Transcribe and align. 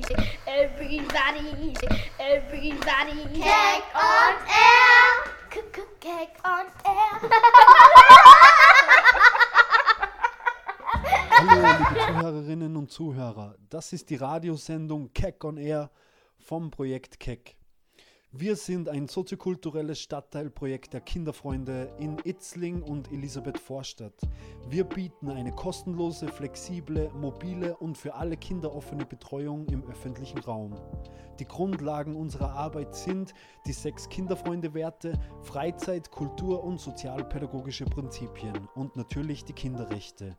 sing, 0.00 0.26
everybody 0.46 1.40
sing, 1.50 1.98
everybody 2.18 3.12
sing. 3.12 3.42
Cake 3.42 3.84
on 3.94 4.34
air. 4.48 5.10
Cake 6.00 6.36
on 6.44 6.66
air. 6.84 7.12
Hallo 11.30 11.60
liebe 11.60 11.94
Zuhörerinnen 12.06 12.76
und 12.76 12.90
Zuhörer, 12.90 13.56
das 13.68 13.92
ist 13.92 14.10
die 14.10 14.16
Radiosendung 14.16 15.12
Keck 15.12 15.44
on 15.44 15.56
Air 15.56 15.90
vom 16.38 16.70
Projekt 16.70 17.18
Keck. 17.18 17.56
Wir 18.34 18.56
sind 18.56 18.88
ein 18.88 19.08
soziokulturelles 19.08 20.00
Stadtteilprojekt 20.00 20.94
der 20.94 21.02
Kinderfreunde 21.02 21.94
in 21.98 22.16
Itzling 22.24 22.82
und 22.82 23.12
Elisabeth 23.12 23.58
Vorstadt. 23.58 24.14
Wir 24.70 24.84
bieten 24.84 25.28
eine 25.28 25.52
kostenlose, 25.52 26.28
flexible, 26.28 27.10
mobile 27.14 27.76
und 27.76 27.98
für 27.98 28.14
alle 28.14 28.38
Kinder 28.38 28.74
offene 28.74 29.04
Betreuung 29.04 29.66
im 29.66 29.84
öffentlichen 29.84 30.38
Raum. 30.38 30.72
Die 31.40 31.44
Grundlagen 31.44 32.16
unserer 32.16 32.52
Arbeit 32.52 32.94
sind 32.94 33.34
die 33.66 33.72
sechs 33.74 34.08
Kinderfreunde-Werte, 34.08 35.12
Freizeit, 35.42 36.10
Kultur 36.10 36.64
und 36.64 36.80
sozialpädagogische 36.80 37.84
Prinzipien 37.84 38.66
und 38.74 38.96
natürlich 38.96 39.44
die 39.44 39.52
Kinderrechte. 39.52 40.38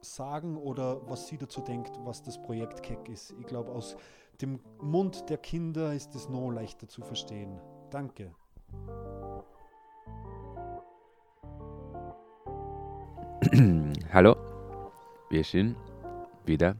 sagen 0.00 0.56
oder 0.56 1.00
was 1.08 1.26
sie 1.26 1.38
dazu 1.38 1.60
denkt, 1.60 1.98
was 2.04 2.22
das 2.22 2.40
Projekt 2.42 2.82
Keck 2.82 3.08
ist. 3.08 3.34
Ich 3.40 3.46
glaube, 3.46 3.72
aus 3.72 3.96
dem 4.40 4.60
Mund 4.80 5.28
der 5.28 5.38
Kinder 5.38 5.92
ist 5.92 6.14
es 6.14 6.28
noch 6.28 6.50
leichter 6.50 6.88
zu 6.88 7.02
verstehen. 7.02 7.60
Danke. 7.90 8.32
Hallo, 14.12 14.36
wir 15.30 15.44
sind 15.44 15.76
wieder 16.44 16.76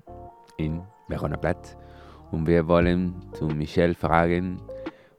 in 0.57 0.83
Verona 1.09 1.37
Platz 1.37 1.77
und 2.31 2.47
wir 2.47 2.69
wollen 2.69 3.15
zu 3.33 3.47
Michelle 3.47 3.95
fragen, 3.95 4.61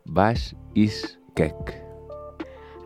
was 0.06 0.56
ist 0.74 1.20
Keck? 1.36 1.89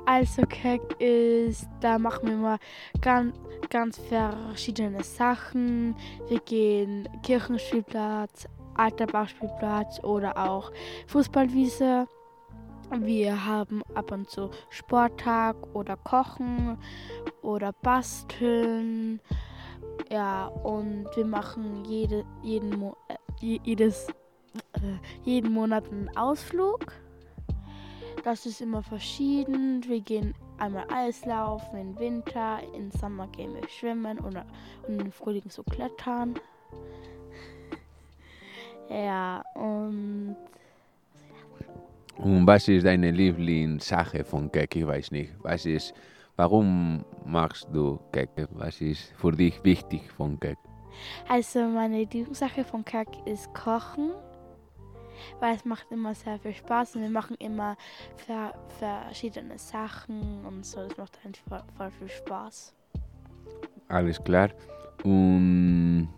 Also 0.06 0.42
Keck 0.44 0.82
ist, 1.00 1.68
da 1.80 1.98
machen 1.98 2.28
wir 2.28 2.36
mal 2.36 2.60
ganz, 3.02 3.36
ganz 3.70 3.98
verschiedene 3.98 5.02
Sachen. 5.04 5.96
Wir 6.28 6.40
gehen 6.40 7.08
Kirchenspielplatz, 7.24 8.48
Alterbauspielplatz 8.76 10.04
oder 10.04 10.38
auch 10.38 10.72
Fußballwiese. 11.08 12.08
Wir 12.92 13.46
haben 13.46 13.82
ab 13.96 14.12
und 14.12 14.30
zu 14.30 14.52
Sporttag 14.70 15.56
oder 15.74 15.96
Kochen 15.96 16.78
oder 17.42 17.72
Basteln. 17.72 19.22
Ja, 20.12 20.48
und 20.48 21.08
wir 21.16 21.26
machen 21.26 21.86
jede, 21.86 22.26
jeden, 22.42 22.84
äh, 23.08 23.60
jedes, 23.64 24.10
äh, 24.74 24.98
jeden 25.24 25.54
Monat 25.54 25.90
einen 25.90 26.16
Ausflug. 26.18 26.92
Das 28.24 28.46
ist 28.46 28.62
immer 28.62 28.82
verschieden. 28.82 29.84
Wir 29.86 30.00
gehen 30.00 30.34
einmal 30.58 30.86
Eislaufen 30.90 31.78
im 31.80 32.00
Winter, 32.00 32.60
im 32.74 32.90
Sommer 32.92 33.28
gehen 33.28 33.54
wir 33.54 33.68
schwimmen 33.68 34.20
oder, 34.20 34.46
und 34.88 35.02
im 35.02 35.12
Frühling 35.12 35.50
so 35.50 35.64
klettern. 35.64 36.36
Ja, 38.90 39.42
und 39.56 40.36
Und 42.18 42.46
was 42.46 42.68
ist 42.68 42.86
deine 42.86 43.12
Lieblingssache 43.12 44.24
von 44.24 44.52
Keck? 44.52 44.76
Ich 44.76 44.86
weiß 44.86 45.12
nicht. 45.12 45.32
Was 45.42 45.66
ist, 45.66 45.94
warum 46.36 47.04
machst 47.26 47.68
du 47.72 47.98
Keck? 48.12 48.30
Was 48.52 48.82
ist 48.82 49.14
für 49.16 49.32
dich 49.32 49.64
wichtig 49.64 50.12
von 50.12 50.40
Keck? 50.40 50.58
also 51.28 51.60
meine 51.68 52.00
Lieblingssache 52.00 52.64
von 52.64 52.86
Kack 52.86 53.08
ist 53.26 53.54
Kochen. 53.54 54.12
Weil 55.40 55.56
es 55.56 55.66
macht 55.66 55.92
immer 55.92 56.16
sehr 56.16 56.40
viel 56.40 56.54
Spaß 56.54 56.96
und 56.96 57.02
wir 57.02 57.10
machen 57.10 57.36
immer 57.40 57.76
ver 58.16 58.54
verschiedene 58.80 59.58
Sachen 59.58 60.46
und 60.46 60.66
so. 60.66 60.88
Das 60.88 60.98
macht 60.98 61.20
einfach 61.26 61.42
voll, 61.48 61.64
voll 61.78 61.92
viel 61.92 62.10
Spaß. 62.10 62.74
Alles 63.90 64.24
klar. 64.24 64.50
Und 65.04 66.10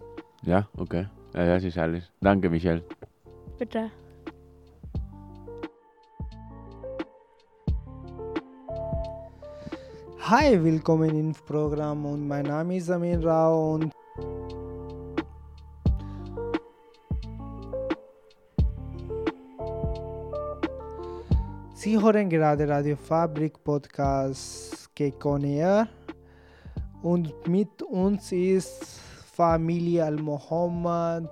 ja, 0.43 0.67
okay. 0.77 1.07
Ja, 1.33 1.45
das 1.45 1.63
ist 1.63 1.77
alles. 1.77 2.11
Danke, 2.21 2.49
Michelle. 2.49 2.83
Bitte. 3.57 3.91
Hi, 10.27 10.63
willkommen 10.63 11.09
im 11.09 11.33
Programm 11.33 12.05
und 12.05 12.27
mein 12.27 12.45
Name 12.45 12.77
ist 12.77 12.89
Amin 12.89 13.23
Rao 13.23 13.75
und 13.75 13.93
Sie 21.85 22.01
hören 22.01 22.27
gerade 22.31 22.67
Radio 22.67 22.95
Fabrik 22.95 23.63
Podcast 23.63 24.89
Kekonia 24.95 25.87
und 27.03 27.47
mit 27.47 27.83
uns 27.83 28.31
ist 28.31 28.99
Familie 29.35 30.03
Al-Mohammed. 30.03 31.29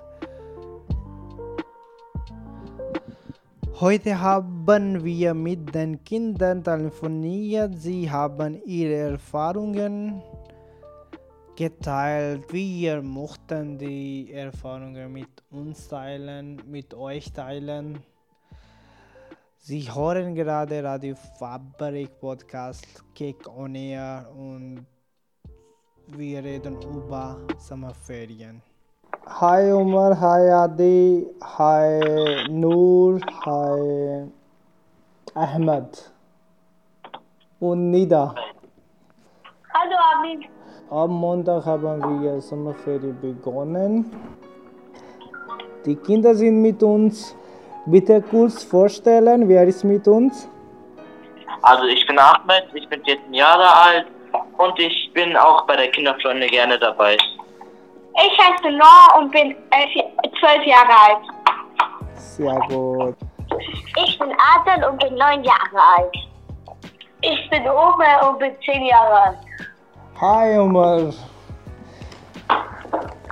Heute 3.79 4.19
haben 4.21 5.03
wir 5.03 5.33
mit 5.33 5.73
den 5.73 6.03
Kindern 6.03 6.63
telefoniert. 6.63 7.73
Sie 7.79 8.11
haben 8.11 8.61
ihre 8.63 9.13
Erfahrungen 9.13 10.21
geteilt. 11.55 12.53
Wir 12.53 13.01
mochten 13.01 13.79
die 13.79 14.31
Erfahrungen 14.31 15.13
mit 15.13 15.31
uns 15.49 15.87
teilen, 15.87 16.61
mit 16.67 16.93
euch 16.93 17.33
teilen. 17.33 18.03
Sie 19.65 19.89
hören 19.89 20.35
gerade 20.35 20.83
Radio 20.83 21.15
Fabrik 21.39 22.19
Podcast 22.19 22.85
Kick 23.15 23.47
on 23.47 23.73
Air 23.75 24.27
und 24.37 24.85
wir 26.07 26.43
reden 26.43 26.77
über 26.81 27.37
Sommerferien. 27.59 28.61
Hi 29.25 29.71
Umar, 29.71 30.19
hi 30.19 30.49
Adi, 30.51 31.27
hi 31.41 32.49
Noor, 32.49 33.21
hi 33.45 34.29
Ahmed 35.33 36.11
und 37.61 37.89
Nida. 37.89 38.35
Hallo 39.73 39.95
Amin. 40.13 40.43
Am 40.89 41.09
Montag 41.09 41.65
haben 41.65 42.21
wir 42.21 42.41
Sommerferien 42.41 43.17
begonnen. 43.21 44.11
Die 45.85 45.95
Kinder 45.95 46.35
sind 46.35 46.61
mit 46.61 46.83
uns. 46.83 47.33
Bitte 47.85 48.21
kurz 48.21 48.63
vorstellen, 48.63 49.49
wer 49.49 49.65
ist 49.65 49.83
mit 49.83 50.07
uns? 50.07 50.49
Also 51.61 51.83
ich 51.85 52.05
bin 52.07 52.17
Ahmed, 52.17 52.65
ich 52.73 52.87
bin 52.87 53.03
14 53.03 53.33
Jahre 53.33 53.75
alt 53.75 54.07
und 54.57 54.79
ich 54.79 55.11
bin 55.13 55.35
auch 55.35 55.65
bei 55.67 55.75
der 55.75 55.89
Kinderfreunde 55.91 56.47
gerne 56.47 56.79
dabei. 56.79 57.17
Ich 58.15 58.37
heiße 58.37 58.71
Noah 58.71 59.19
und 59.19 59.31
bin 59.31 59.55
elf, 59.71 59.91
zwölf 60.39 60.65
Jahre 60.65 60.93
alt. 61.07 61.23
Sehr 62.15 62.55
gut. 62.69 63.15
Ich 64.05 64.17
bin 64.17 64.29
Adel 64.55 64.89
und 64.89 65.03
bin 65.03 65.15
neun 65.15 65.43
Jahre 65.43 65.81
alt. 65.97 66.15
Ich 67.21 67.49
bin 67.49 67.67
Ome 67.67 68.27
und 68.27 68.39
bin 68.39 68.53
zehn 68.65 68.85
Jahre 68.85 69.13
alt. 69.13 69.37
Hi 70.21 70.57
Umar. 70.57 71.13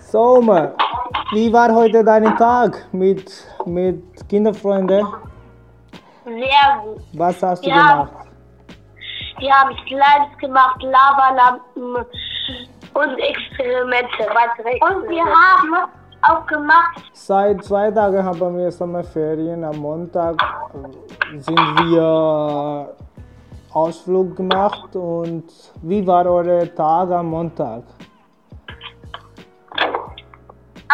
So 0.02 0.38
Umar, 0.40 0.74
wie 1.32 1.52
war 1.52 1.74
heute 1.74 2.04
dein 2.04 2.36
Tag 2.38 2.88
mit, 2.92 3.32
mit 3.66 4.04
Kinderfreunden? 4.30 5.06
Sehr 6.26 6.82
gut. 6.84 6.98
Was 7.14 7.42
hast 7.42 7.66
du 7.66 7.70
Ja. 7.70 8.04
gemacht? 8.04 8.28
Wir 9.40 9.52
haben 9.54 9.76
Slides 9.88 10.38
gemacht, 10.40 10.84
Lavalampen 10.84 12.06
und 12.94 13.18
Experimente. 13.18 14.24
Und 14.82 15.10
wir 15.10 15.24
haben 15.26 15.90
auch 16.22 16.46
gemacht, 16.46 17.02
Seit 17.14 17.64
zwei 17.64 17.90
Tagen 17.90 18.24
haben 18.24 18.58
wir 18.58 18.72
Sommerferien. 18.72 19.64
Am 19.64 19.78
Montag 19.78 20.36
äh, 21.34 21.40
sind 21.40 21.58
wir 21.58 22.96
Ausflug 23.74 24.36
gemacht. 24.36 24.96
Und 24.96 25.46
wie 25.82 26.06
war 26.06 26.26
euer 26.28 26.74
Tag 26.76 27.10
am 27.12 27.28
Montag? 27.32 27.84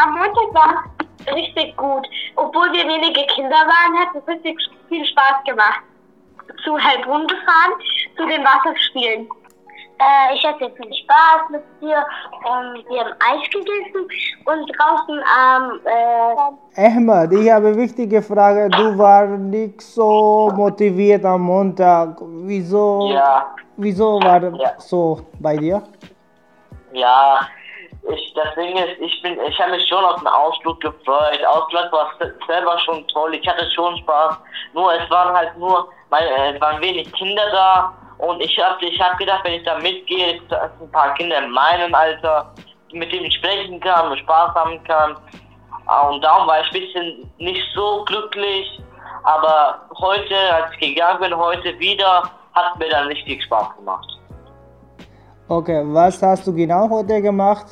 Am 0.03 0.11
Montag 0.13 0.53
war 0.53 0.83
es 1.25 1.33
richtig 1.33 1.75
gut. 1.77 2.07
Obwohl 2.35 2.71
wir 2.73 2.87
wenige 2.87 3.25
Kinder 3.35 3.55
waren, 3.55 3.97
hat 3.99 4.15
es 4.15 4.27
richtig 4.27 4.57
viel 4.89 5.05
Spaß 5.05 5.43
gemacht. 5.45 5.81
zu 6.63 6.77
Heilbrunn 6.77 7.27
gefahren, 7.27 7.73
zu 8.15 8.25
den 8.25 8.41
Wasserspielen. 8.43 9.27
Äh, 9.99 10.35
ich 10.35 10.45
hatte 10.45 10.69
viel 10.77 10.93
Spaß 10.93 11.49
mit 11.49 11.63
dir. 11.81 11.97
Ähm, 12.45 12.83
wir 12.87 12.99
haben 13.01 13.13
Eis 13.19 13.49
gegessen 13.49 14.07
und 14.45 14.71
draußen 14.77 15.19
am 15.37 15.79
äh, 15.85 16.85
Ahmed, 16.87 17.33
ich 17.33 17.51
habe 17.51 17.67
eine 17.67 17.77
wichtige 17.77 18.21
Frage. 18.21 18.69
Du 18.69 18.97
warst 18.97 19.39
nicht 19.39 19.81
so 19.81 20.51
motiviert 20.55 21.25
am 21.25 21.41
Montag. 21.41 22.17
Wieso, 22.21 23.09
Ja, 23.11 23.47
wieso 23.75 24.21
war 24.23 24.39
das 24.39 24.53
Ja. 24.57 24.71
so 24.77 25.19
bei 25.39 25.57
dir? 25.57 25.81
ja. 26.93 27.39
Ich, 28.09 28.33
das 28.35 28.53
Ding 28.55 28.75
ist, 28.77 28.99
ich 29.01 29.21
bin, 29.21 29.37
ich 29.47 29.59
habe 29.59 29.71
mich 29.71 29.87
schon 29.87 30.03
auf 30.03 30.15
den 30.19 30.27
Ausflug 30.27 30.79
gefreut. 30.79 31.39
Ausflug 31.45 31.91
war 31.91 32.11
se- 32.19 32.33
selber 32.47 32.77
schon 32.79 33.05
toll. 33.07 33.33
Ich 33.35 33.47
hatte 33.47 33.69
schon 33.71 33.97
Spaß. 33.97 34.37
Nur 34.73 34.93
es 34.93 35.09
waren 35.09 35.35
halt 35.35 35.57
nur, 35.57 35.89
weil 36.09 36.25
äh, 36.25 36.53
es 36.55 36.61
waren 36.61 36.81
wenig 36.81 37.11
Kinder 37.13 37.43
da 37.51 37.93
und 38.19 38.39
ich 38.41 38.57
habe, 38.63 38.83
ich 38.85 38.99
habe 39.01 39.17
gedacht, 39.17 39.41
wenn 39.43 39.53
ich 39.55 39.63
da 39.63 39.77
mitgehe, 39.79 40.39
dass 40.49 40.71
ein 40.81 40.91
paar 40.91 41.13
Kinder 41.15 41.37
in 41.39 41.51
meinem 41.51 41.93
Alter, 41.93 42.53
mit 42.93 43.11
denen 43.11 43.25
ich 43.25 43.35
sprechen 43.35 43.79
kann 43.81 44.09
und 44.11 44.17
Spaß 44.19 44.55
haben 44.55 44.81
kann. 44.85 45.17
Ah, 45.87 46.07
Und 46.07 46.21
darum 46.23 46.47
war 46.47 46.61
ich 46.61 46.67
ein 46.67 46.81
bisschen 46.81 47.31
nicht 47.39 47.61
so 47.75 48.03
glücklich. 48.05 48.81
Aber 49.23 49.81
heute, 49.99 50.35
als 50.53 50.71
ich 50.79 50.95
gegangen 50.95 51.19
bin, 51.19 51.35
heute 51.37 51.77
wieder, 51.79 52.23
hat 52.53 52.77
mir 52.79 52.89
dann 52.89 53.07
richtig 53.07 53.43
Spaß 53.43 53.75
gemacht. 53.77 54.07
Okay, 55.49 55.81
was 55.85 56.21
hast 56.21 56.47
du 56.47 56.53
genau 56.53 56.89
heute 56.89 57.21
gemacht? 57.21 57.65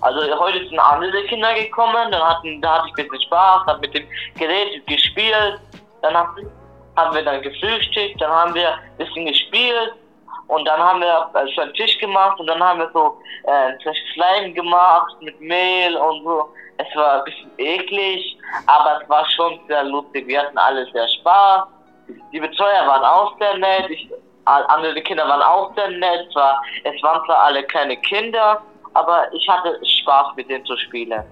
Also 0.00 0.20
heute 0.38 0.66
sind 0.68 0.78
andere 0.78 1.22
Kinder 1.24 1.54
gekommen, 1.54 2.10
dann 2.10 2.22
hatten, 2.22 2.60
da 2.60 2.78
hatte 2.78 2.88
ich 2.88 3.04
ein 3.04 3.08
bisschen 3.08 3.26
Spaß, 3.28 3.66
hab 3.66 3.80
mit 3.80 3.94
dem 3.94 4.06
Gerät 4.38 4.86
gespielt, 4.86 5.60
dann 6.02 6.16
hab, 6.16 6.36
haben 6.96 7.14
wir 7.14 7.24
dann 7.24 7.42
gefrühstückt, 7.42 8.20
dann 8.20 8.30
haben 8.30 8.54
wir 8.54 8.74
ein 8.74 8.96
bisschen 8.98 9.26
gespielt 9.26 9.94
und 10.48 10.64
dann 10.66 10.80
haben 10.80 11.00
wir 11.00 11.28
also 11.34 11.60
einen 11.60 11.74
Tisch 11.74 11.98
gemacht 11.98 12.38
und 12.38 12.46
dann 12.46 12.62
haben 12.62 12.80
wir 12.80 12.90
so 12.92 13.18
äh, 13.44 13.72
so 13.82 13.90
Schleim 14.14 14.54
gemacht 14.54 15.14
mit 15.20 15.40
Mehl 15.40 15.96
und 15.96 16.24
so. 16.24 16.48
Es 16.78 16.94
war 16.94 17.18
ein 17.18 17.24
bisschen 17.24 17.50
eklig, 17.58 18.38
aber 18.66 19.00
es 19.02 19.08
war 19.08 19.28
schon 19.30 19.58
sehr 19.66 19.84
lustig. 19.84 20.26
Wir 20.26 20.40
hatten 20.40 20.58
alle 20.58 20.86
sehr 20.92 21.08
Spaß. 21.08 21.64
Die 22.32 22.40
Betreuer 22.40 22.86
waren 22.86 23.04
auch 23.04 23.36
sehr 23.38 23.56
nett. 23.56 23.90
Ich, 23.90 24.08
andere 24.44 25.00
Kinder 25.02 25.26
waren 25.26 25.42
auch 25.42 25.74
sehr 25.74 25.90
nett. 25.90 26.30
Zwar, 26.32 26.62
es 26.84 27.02
waren 27.02 27.24
zwar 27.24 27.38
alle 27.38 27.62
kleine 27.64 27.96
Kinder, 27.96 28.62
aber 28.96 29.32
ich 29.32 29.46
hatte 29.48 29.78
Spaß 29.84 30.28
mit 30.36 30.48
denen 30.48 30.64
zu 30.64 30.76
spielen. 30.76 31.22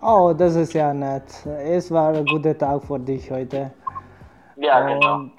Oh, 0.00 0.32
das 0.36 0.54
ist 0.54 0.72
ja 0.74 0.94
nett. 0.94 1.28
Es 1.46 1.90
war 1.90 2.14
ein 2.14 2.24
guter 2.24 2.56
Tag 2.56 2.82
für 2.84 2.98
dich 2.98 3.30
heute. 3.30 3.70
Ja, 4.56 4.80
genau. 4.80 5.14
Und 5.16 5.32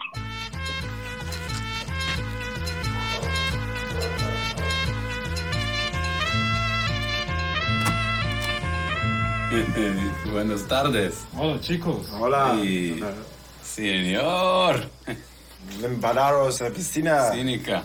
Buenas 10.32 10.68
tardes. 10.68 11.26
Hola 11.36 11.60
chicos. 11.60 12.08
Hola. 12.20 12.54
Y... 12.62 13.04
Señor. 13.64 14.76
En 15.82 16.02
la 16.02 16.70
piscina. 16.70 17.32
Cínica. 17.32 17.82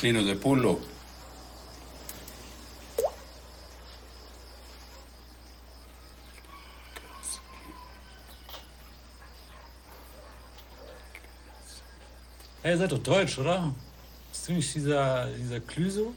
Clino 0.00 0.22
de 0.22 0.34
pulo. 0.34 0.80
Hey, 12.62 12.72
ihr 12.72 12.78
seid 12.78 12.92
doch 12.92 12.98
deutsch, 13.02 13.38
oder? 13.38 13.74
Bist 14.30 14.48
du 14.48 14.52
nicht 14.54 14.74
dieser, 14.74 15.26
dieser 15.36 15.60
Clüso? 15.60 16.14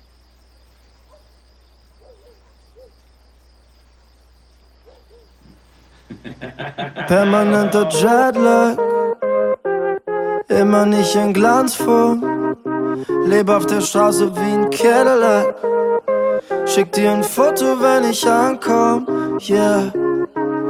Permanenter 7.07 7.89
Jetlag, 7.89 8.77
immer 10.47 10.85
nicht 10.85 11.15
in 11.15 11.33
Glanzform. 11.33 12.42
Lebe 13.25 13.55
auf 13.55 13.65
der 13.65 13.81
Straße 13.81 14.31
wie 14.35 14.53
ein 14.53 14.69
Cadillac. 14.69 15.55
Schick 16.65 16.91
dir 16.93 17.11
ein 17.11 17.23
Foto, 17.23 17.65
wenn 17.79 18.09
ich 18.09 18.27
ankomm. 18.27 19.07
Yeah. 19.41 19.91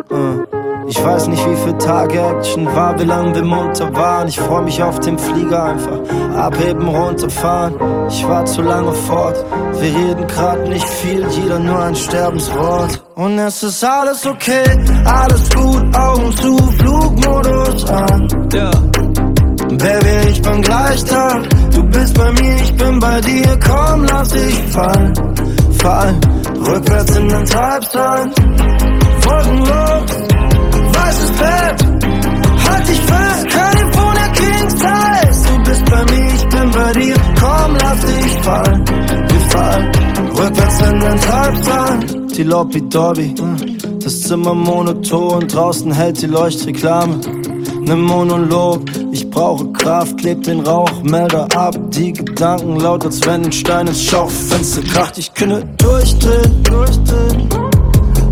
Uh. 0.09 0.43
Ich 0.87 1.01
weiß 1.03 1.27
nicht, 1.27 1.49
wie 1.49 1.55
viel 1.55 1.77
Tage 1.77 2.19
Action 2.19 2.65
war, 2.75 2.99
wie 2.99 3.05
lange 3.05 3.33
wir 3.35 3.43
munter 3.43 3.93
waren. 3.95 4.27
Ich 4.27 4.39
freu 4.39 4.61
mich 4.61 4.83
auf 4.83 4.99
den 4.99 5.17
Flieger 5.17 5.63
einfach. 5.63 5.99
Abheben, 6.35 6.87
runterfahren. 6.87 7.73
Ich 8.09 8.27
war 8.27 8.45
zu 8.45 8.61
lange 8.61 8.91
fort. 8.91 9.43
Wir 9.79 9.95
reden 9.95 10.27
grad 10.27 10.67
nicht 10.67 10.87
viel, 10.87 11.25
jeder 11.29 11.59
nur 11.59 11.79
ein 11.79 11.95
Sterbenswort. 11.95 13.03
Und 13.15 13.39
es 13.39 13.63
ist 13.63 13.83
alles 13.83 14.25
okay, 14.25 14.63
alles 15.05 15.49
gut, 15.51 15.95
Augen 15.95 16.35
zu, 16.35 16.57
Flugmodus 16.57 17.89
an. 17.89 18.27
Ja. 18.53 18.71
Baby, 19.77 20.29
ich 20.29 20.41
bin 20.41 20.61
gleich 20.61 21.03
da. 21.05 21.41
Du 21.73 21.83
bist 21.83 22.13
bei 22.17 22.31
mir, 22.31 22.55
ich 22.63 22.75
bin 22.75 22.99
bei 22.99 23.21
dir. 23.21 23.59
Komm, 23.65 24.05
lass 24.05 24.29
dich 24.29 24.55
fallen, 24.71 25.13
fallen. 25.79 26.19
Rückwärts 26.67 27.17
in 27.17 27.29
den 27.29 27.45
Treibsand. 27.45 28.35
Wolkenlos, 29.25 30.11
weißes 30.93 31.31
Bett. 31.31 31.77
Halt 32.69 32.87
dich 32.89 33.01
fest, 33.01 33.47
California 33.49 34.27
King 34.39 34.69
Size. 34.69 35.47
Du 35.47 35.63
bist 35.63 35.85
bei 35.85 36.03
mir, 36.11 36.27
ich 36.33 36.47
bin 36.49 36.71
bei 36.71 36.93
dir. 36.93 37.15
Komm, 37.39 37.77
lass 37.81 37.99
dich 38.05 38.33
fallen, 38.41 38.85
wir 38.87 39.39
fallen. 39.49 39.91
Rückwärts 40.37 40.81
in 40.81 40.99
den. 40.99 41.19
Die 42.35 42.41
Lobby 42.41 42.81
Dobby, 42.89 43.35
das 44.03 44.21
Zimmer 44.21 44.55
monoton. 44.55 45.47
Draußen 45.47 45.91
hält 45.91 46.19
die 46.19 46.25
Leuchtreklame. 46.25 47.19
Ne 47.81 47.95
Monolog, 47.95 48.81
ich 49.13 49.29
brauche 49.29 49.71
Kraft, 49.73 50.17
kleb 50.17 50.43
den 50.43 50.61
Rauchmelder 50.61 51.47
ab. 51.55 51.75
Die 51.91 52.11
Gedanken 52.11 52.79
laut, 52.79 53.05
als 53.05 53.25
wenn 53.25 53.45
ein 53.45 53.51
Stein 53.51 53.87
ins 53.87 54.03
Schaufenster 54.03 54.81
kracht. 54.81 55.17
Ich 55.17 55.31
könnte 55.33 55.63
durchdrehen, 55.77 56.63
durchdrehen, 56.63 57.49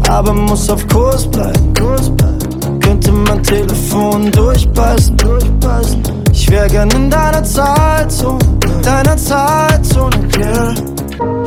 aber 0.09 0.33
muss 0.33 0.69
auf 0.69 0.85
Kurs 0.87 1.29
bleiben, 1.29 1.73
Kurs 1.75 2.09
bleiben. 2.09 2.79
Könnte 2.79 3.11
mein 3.11 3.43
Telefon 3.43 4.31
durchbeißen, 4.31 5.15
durchbeißen. 5.17 6.01
Ich 6.31 6.49
wär 6.49 6.67
gern 6.67 6.89
in 6.89 7.09
deiner 7.09 7.43
Zeitzone, 7.43 8.39
deiner 8.83 9.17
Zeitzone, 9.17 10.15
yeah. 10.37 10.73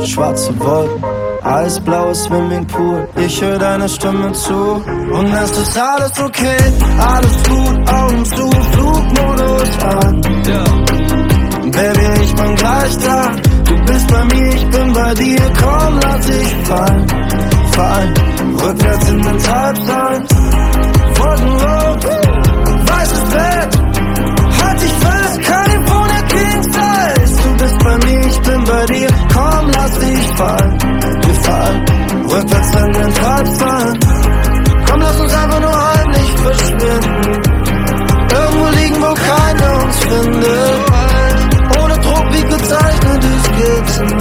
Schwarze 0.05 0.57
Wolken, 0.59 1.03
eisblaues 1.45 2.23
Swimmingpool. 2.23 3.07
Ich 3.17 3.41
höre 3.41 3.59
deine 3.59 3.87
Stimme 3.87 4.31
zu 4.33 4.53
und 4.53 5.33
es 5.33 5.51
ist 5.57 5.77
alles 5.77 6.19
okay, 6.19 6.57
alles 6.97 7.43
gut, 7.49 7.89
Augen 7.89 8.25
zu, 8.25 8.49
Flugmodus 8.71 9.79
an. 9.83 10.21
Baby, 11.71 12.21
ich 12.23 12.35
bin 12.35 12.55
gleich 12.55 12.97
da. 12.99 13.31
Du 13.65 13.75
bist 13.85 14.07
bei 14.07 14.23
mir, 14.25 14.53
ich 14.55 14.69
bin 14.69 14.93
bei 14.93 15.13
dir. 15.15 15.41
Komm, 15.61 15.99
lass 16.01 16.25
dich 16.25 16.55
fallen, 16.63 17.07
fallen. 17.71 18.13
Rückwärts 18.63 19.09
in 19.09 19.21
den 19.21 19.37
Treibsand. 19.39 20.31
Wolkenrot, 21.17 22.05
weißes 22.87 23.23
Bett. 23.33 23.79
Halt 24.63 24.81
dich 24.81 24.93
fest, 24.93 25.41
California 25.41 26.21
King 26.29 26.63
Size. 26.63 27.43
Du 27.43 27.63
bist 27.63 27.79
bei 27.83 27.97
mir, 28.05 28.25
ich 28.25 28.39
bin 28.41 28.63
bei 28.63 28.85
dir. 28.85 29.09
Komm, 29.33 29.69
lass 29.73 29.99
dich 29.99 30.27
fallen, 30.37 30.77
fallen. 31.55 31.85
Rückwärts 32.31 32.71
in 32.75 32.91
den 32.93 33.13
Treibsand. 33.13 34.05
Komm, 34.87 35.01
lass 35.01 35.19
uns 35.19 35.33
einfach 35.33 35.61
nur 35.61 35.93
heimlich 35.93 36.31
verschwinden. 36.45 37.41
Irgendwo 38.39 38.67
liegen, 38.77 38.97
wo 39.01 39.13
keiner 39.13 39.83
uns 39.83 39.97
findet. 39.99 40.79
Ohne 41.81 41.95
Druck 42.05 42.25
wie 42.33 42.43
gezeichnete 42.43 43.27
Skizzen. 43.45 44.11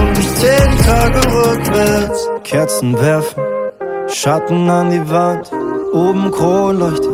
Und 0.00 0.18
ich 0.18 0.34
zähl 0.36 0.70
Tage 0.86 1.20
rückwärts. 1.34 2.28
Kerzen 2.44 3.00
werfen, 3.00 3.42
Schatten 4.08 4.70
an 4.70 4.90
die 4.90 5.10
Wand. 5.10 5.50
Oben 5.92 6.30
Kronleuchter, 6.30 7.08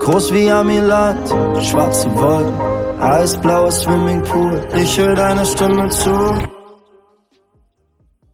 groß 0.00 0.32
wie 0.32 0.50
Amiland. 0.50 1.28
Schwarze 1.62 2.08
Wolken, 2.14 2.54
eisblaues 3.00 3.80
Swimmingpool. 3.82 4.66
Ich 4.76 4.98
höre 4.98 5.14
deine 5.14 5.44
Stimme 5.44 5.88
zu. 5.88 6.55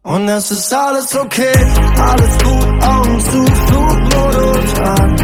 Und 0.05 0.27
es 0.27 0.51
ist 0.51 0.73
alles 0.73 1.15
okay, 1.15 1.53
alles 1.97 2.37
gut, 2.43 2.83
Augen 2.83 3.19
zu, 3.21 3.45
Flugmodus 3.67 4.79
an. 4.81 5.15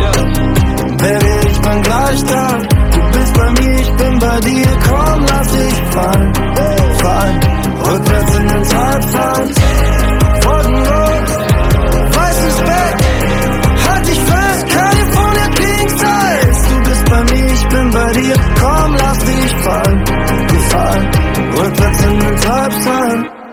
Yeah. 0.00 0.96
Baby, 0.96 1.48
ich 1.50 1.60
bin 1.60 1.82
gleich 1.82 2.24
da, 2.24 2.58
du 2.58 3.00
bist 3.12 3.34
bei 3.34 3.50
mir, 3.52 3.80
ich 3.80 3.92
bin 3.92 4.18
bei 4.18 4.40
dir, 4.40 4.66
komm, 4.88 5.26
lass 5.28 5.48
dich 5.52 5.74
fallen, 5.92 6.32
hey. 6.56 6.94
fallen. 6.98 7.40
Rückwärts 7.84 8.34
in 8.34 8.48
den 8.48 8.64
Zeitplan, 8.64 9.54
wolkenlos, 10.42 11.30
weißes 12.16 12.56
Bett, 12.56 13.04
halt 13.86 14.06
dich 14.08 14.18
fest, 14.18 14.66
California 14.68 15.48
King 15.54 15.88
Size. 15.90 16.68
Du 16.70 16.90
bist 16.90 17.04
bei 17.08 17.22
mir, 17.22 17.52
ich 17.52 17.68
bin 17.68 17.90
bei 17.92 18.12
dir, 18.14 18.34
komm, 18.60 18.96
lass 18.96 19.18
dich 19.18 19.54
fallen, 19.62 20.04
wir 20.50 20.60
fallen. 20.60 21.10
Rückwärts 21.56 22.02
in 22.02 22.18
den 22.18 22.38
Zeitplan. 22.38 23.43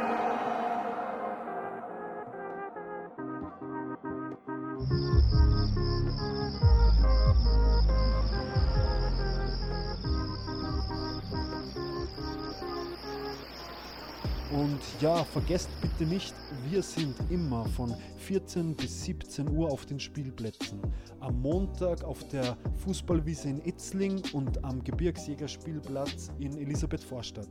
Ja, 15.01 15.24
vergesst 15.24 15.70
bitte 15.81 16.05
nicht, 16.05 16.36
wir 16.70 16.84
sind 16.84 17.15
immer 17.31 17.65
von 17.65 17.96
14 18.17 18.75
bis 18.75 19.03
17 19.05 19.50
Uhr 19.50 19.72
auf 19.72 19.88
den 19.88 20.00
Spielplätzen. 20.00 20.79
Am 21.20 21.41
Montag 21.41 22.03
auf 22.03 22.27
der 22.27 22.55
Fußballwiese 22.84 23.50
in 23.50 23.65
Itzling 23.65 24.22
und 24.34 24.63
am 24.63 24.84
Gebirgsjägerspielplatz 24.84 26.29
in 26.38 26.55
Elisabeth 26.55 27.03
Vorstadt. 27.03 27.50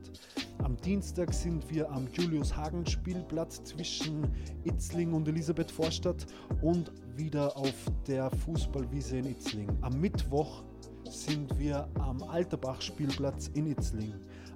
Am 0.62 0.76
Dienstag 0.76 1.34
sind 1.34 1.68
wir 1.70 1.90
am 1.90 2.06
Julius-Hagen-Spielplatz 2.12 3.64
zwischen 3.64 4.28
Itzling 4.64 5.12
und 5.12 5.26
Elisabeth 5.26 5.72
Vorstadt 5.72 6.26
und 6.62 6.92
wieder 7.16 7.56
auf 7.56 7.74
der 8.06 8.30
Fußballwiese 8.30 9.18
in 9.18 9.26
Itzling. 9.26 9.68
Am 9.80 10.00
Mittwoch 10.00 10.62
sind 11.08 11.58
wir 11.58 11.88
am 11.98 12.22
Alterbach-Spielplatz 12.22 13.48
in 13.54 13.66
Itzling. 13.66 14.14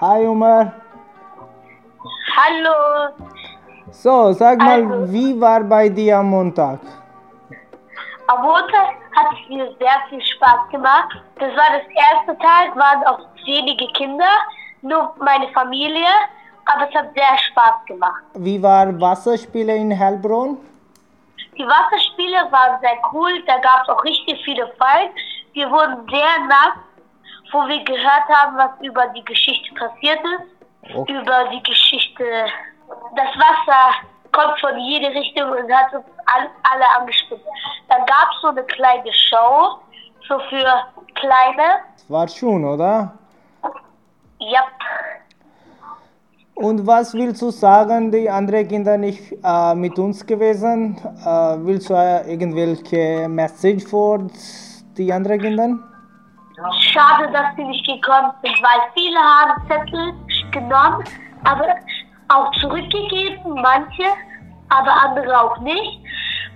Hi 0.00 0.26
Umar. 0.26 0.72
Hallo. 2.36 2.78
So, 3.90 4.32
sag 4.32 4.58
mal, 4.58 4.82
Also- 4.84 5.12
wie 5.12 5.40
war 5.40 5.60
bei 5.64 5.88
dir 5.88 6.18
am 6.18 6.30
Montag? 6.30 6.78
Am 8.28 8.42
Montag 8.42 8.88
hat 9.16 9.28
es 9.32 9.48
mir 9.48 9.66
sehr 9.80 9.98
viel 10.08 10.20
Spaß 10.22 10.68
gemacht. 10.70 11.16
Das 11.40 11.50
war 11.56 11.70
das 11.78 11.86
erste 12.06 12.36
Tag, 12.38 12.76
waren 12.76 13.02
auch 13.06 13.20
wenige 13.46 13.86
Kinder, 13.98 14.32
nur 14.82 15.14
meine 15.18 15.48
Familie, 15.48 16.12
aber 16.66 16.88
es 16.88 16.94
hat 16.94 17.08
sehr 17.14 17.38
Spaß 17.48 17.76
gemacht. 17.86 18.22
Wie 18.34 18.62
war 18.62 18.86
Wasserspiele 19.00 19.74
in 19.74 19.98
Heilbronn? 19.98 20.58
Die 21.56 21.66
Wasserspiele 21.66 22.40
waren 22.52 22.78
sehr 22.80 22.98
cool, 23.12 23.42
da 23.46 23.56
gab 23.58 23.82
es 23.82 23.88
auch 23.88 24.04
richtig 24.04 24.40
viele 24.44 24.66
Fallen. 24.78 25.10
Wir 25.54 25.68
wurden 25.70 26.06
sehr 26.08 26.34
nass, 26.46 26.74
wo 27.52 27.66
wir 27.68 27.82
gehört 27.84 28.28
haben, 28.28 28.56
was 28.56 28.70
über 28.82 29.06
die 29.08 29.24
Geschichte 29.24 29.74
passiert 29.74 30.20
ist. 30.20 30.94
Okay. 30.94 31.12
Über 31.12 31.48
die 31.52 31.62
Geschichte. 31.62 32.24
Das 33.14 33.28
Wasser 33.36 34.06
kommt 34.32 34.58
von 34.60 34.78
jede 34.78 35.08
Richtung 35.08 35.50
und 35.50 35.72
hat 35.72 35.92
uns 35.92 36.04
all, 36.26 36.48
alle 36.72 36.84
angespitzt. 36.98 37.44
Dann 37.88 38.06
gab 38.06 38.30
es 38.32 38.40
so 38.40 38.48
eine 38.48 38.62
kleine 38.64 39.12
Show, 39.12 39.78
so 40.26 40.38
für 40.48 40.84
Kleine. 41.14 41.82
War 42.08 42.28
schön, 42.28 42.64
oder? 42.64 43.12
Ja, 44.38 44.62
Und 46.54 46.84
was 46.86 47.14
willst 47.14 47.40
du 47.42 47.50
sagen, 47.50 48.10
die 48.10 48.28
anderen 48.28 48.66
Kinder 48.66 48.98
nicht 48.98 49.32
äh, 49.44 49.74
mit 49.76 49.96
uns 49.96 50.26
gewesen? 50.26 50.96
Äh, 51.24 51.56
willst 51.64 51.88
du 51.88 51.94
äh, 51.94 52.28
irgendwelche 52.32 53.28
Message 53.28 53.84
für 53.84 54.26
die 54.96 55.12
anderen 55.12 55.40
Kinder? 55.40 55.78
Schade, 56.92 57.32
dass 57.32 57.54
sie 57.56 57.64
nicht 57.64 57.86
gekommen 57.86 58.32
sind, 58.42 58.56
weil 58.62 58.80
viele 58.94 59.18
haben 59.18 59.68
Zettel 59.68 60.12
genommen, 60.50 61.04
aber 61.44 61.74
auch 62.28 62.50
zurückgegeben, 62.60 63.54
manche, 63.54 64.04
aber 64.68 64.92
andere 65.04 65.40
auch 65.40 65.58
nicht. 65.60 66.00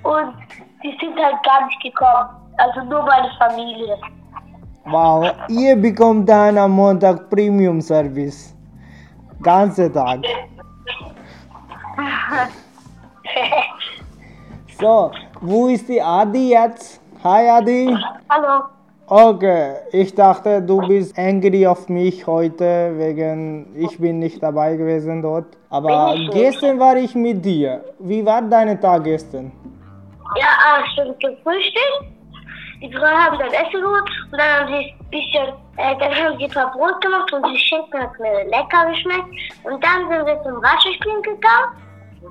Und 0.02 0.34
die 0.82 0.96
sind 1.00 1.16
halt 1.18 1.42
gar 1.44 1.66
nicht 1.66 1.80
gekommen. 1.82 2.28
Also 2.58 2.80
nur 2.82 3.02
meine 3.04 3.30
Familie. 3.38 3.96
Wow, 4.84 5.32
ihr 5.48 5.76
bekommt 5.76 6.28
dann 6.28 6.58
am 6.58 6.72
Montag 6.72 7.30
Premium 7.30 7.80
Service. 7.80 8.54
Ganze 9.42 9.92
Tag. 9.92 10.20
So, 14.80 15.12
wo 15.40 15.68
ist 15.68 15.88
die 15.88 16.02
Adi 16.02 16.50
jetzt? 16.50 17.00
Hi 17.22 17.48
Adi. 17.48 17.96
Hallo. 18.28 18.64
Okay, 19.06 19.76
ich 19.90 20.14
dachte, 20.14 20.62
du 20.62 20.78
bist 20.86 21.18
angry 21.18 21.66
auf 21.66 21.88
mich 21.88 22.26
heute, 22.26 22.92
wegen 22.96 23.66
ich 23.76 23.98
bin 23.98 24.20
nicht 24.20 24.42
dabei 24.42 24.76
gewesen 24.76 25.20
dort. 25.20 25.46
Aber 25.70 26.14
ich 26.14 26.30
gestern 26.30 26.78
war 26.78 26.96
ich 26.96 27.14
mit 27.14 27.44
dir. 27.44 27.84
Wie 27.98 28.24
war 28.24 28.40
dein 28.42 28.80
Tag 28.80 29.04
gestern? 29.04 29.50
Ja, 30.36 30.46
ah, 30.46 30.84
stimmt, 30.92 31.18
gefrühstückt. 31.20 32.12
Die 32.80 32.92
Frau 32.92 33.06
haben 33.06 33.38
dann 33.38 33.52
Essen 33.52 33.80
geholt 33.80 34.10
und 34.30 34.38
dann 34.38 34.50
haben 34.60 34.68
sie 34.68 34.94
ein 34.98 35.10
bisschen, 35.10 35.48
äh, 35.76 35.94
dann 35.98 36.14
haben 36.14 36.38
sie 36.38 36.44
ein 36.44 36.50
paar 36.50 36.72
Brot 36.72 37.00
gemacht 37.00 37.32
und 37.32 37.46
die 37.46 37.58
Schinken 37.58 38.00
hat 38.00 38.18
mir 38.18 38.44
lecker 38.44 38.86
geschmeckt. 38.90 39.30
Und 39.64 39.84
dann 39.84 40.08
sind 40.08 40.26
wir 40.26 40.42
zum 40.42 40.62
Wasserspielen 40.62 41.22
gegangen. 41.22 41.78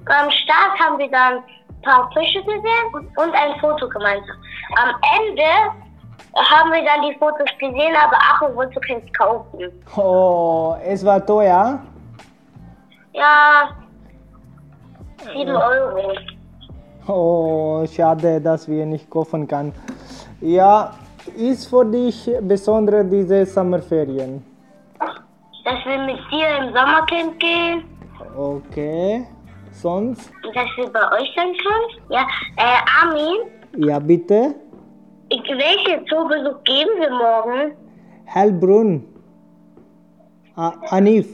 Am 0.08 0.32
Start 0.32 0.80
haben 0.80 0.98
wir 0.98 1.10
dann 1.10 1.36
ein 1.38 1.82
paar 1.84 2.10
Fische 2.12 2.44
gesehen 2.44 2.88
und 2.94 3.34
ein 3.34 3.60
Foto 3.60 3.88
gemeinsam. 3.88 4.36
Am 4.76 4.96
Ende 5.20 5.44
haben 6.36 6.72
wir 6.72 6.84
dann 6.86 7.02
die 7.10 7.18
Fotos 7.18 7.50
gesehen, 7.60 7.96
aber 7.96 8.18
Acho 8.18 8.56
wollte 8.56 8.80
keins 8.82 9.04
kaufen. 9.18 9.72
Oh, 9.98 10.76
es 10.86 11.06
war 11.06 11.26
teuer. 11.26 11.80
Ja, 13.14 13.70
7 15.34 15.50
Euro. 15.50 16.14
Oh, 17.08 17.86
schade, 17.88 18.40
dass 18.40 18.68
wir 18.68 18.86
nicht 18.86 19.10
kaufen 19.10 19.48
können. 19.48 19.74
Ja, 20.40 20.94
ist 21.36 21.68
für 21.68 21.86
dich 21.86 22.32
besonders 22.42 23.06
diese 23.10 23.46
Sommerferien? 23.46 24.44
Dass 25.64 25.86
wir 25.86 25.98
mit 26.00 26.18
dir 26.32 26.48
im 26.58 26.74
Sommercamp 26.74 27.40
gehen. 27.40 27.84
Okay. 28.36 29.28
Sonst? 29.72 30.32
Dass 30.54 30.68
wir 30.76 30.88
bei 30.92 31.12
euch 31.20 31.32
sein 31.36 31.54
können? 31.54 32.04
Ja, 32.10 32.26
äh, 32.58 32.80
Armin, 33.02 33.38
Ja, 33.78 34.00
bitte. 34.00 34.56
Ich- 35.36 35.58
welche 35.66 36.04
Zoobesuch 36.10 36.64
geben 36.64 36.94
wir 37.00 37.10
morgen? 37.10 37.74
Hellbrunn. 38.26 39.04
A 40.56 40.74
Anif. 40.90 41.28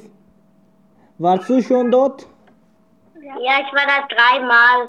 Warst 1.17 1.49
du 1.49 1.61
schon 1.61 1.89
dort? 1.91 2.27
Ja, 3.45 3.55
ich 3.63 3.71
war 3.77 3.85
da 3.93 3.97
dreimal. 4.15 4.79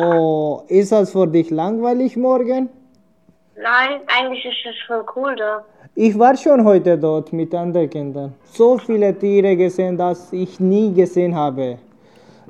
Oh, 0.00 0.62
ist 0.68 0.90
das 0.92 1.12
für 1.12 1.26
dich 1.26 1.50
langweilig 1.50 2.16
morgen? 2.16 2.68
Nein, 3.56 4.00
eigentlich 4.14 4.44
ist 4.44 4.66
es 4.70 4.76
voll 4.86 5.04
cool 5.14 5.36
da. 5.36 5.64
Ich 5.94 6.18
war 6.18 6.36
schon 6.36 6.64
heute 6.64 6.98
dort 6.98 7.32
mit 7.32 7.54
anderen 7.54 7.88
Kindern. 7.88 8.34
So 8.44 8.76
viele 8.78 9.16
Tiere 9.18 9.56
gesehen, 9.56 9.96
dass 9.96 10.32
ich 10.32 10.58
nie 10.60 10.92
gesehen 10.92 11.34
habe. 11.34 11.78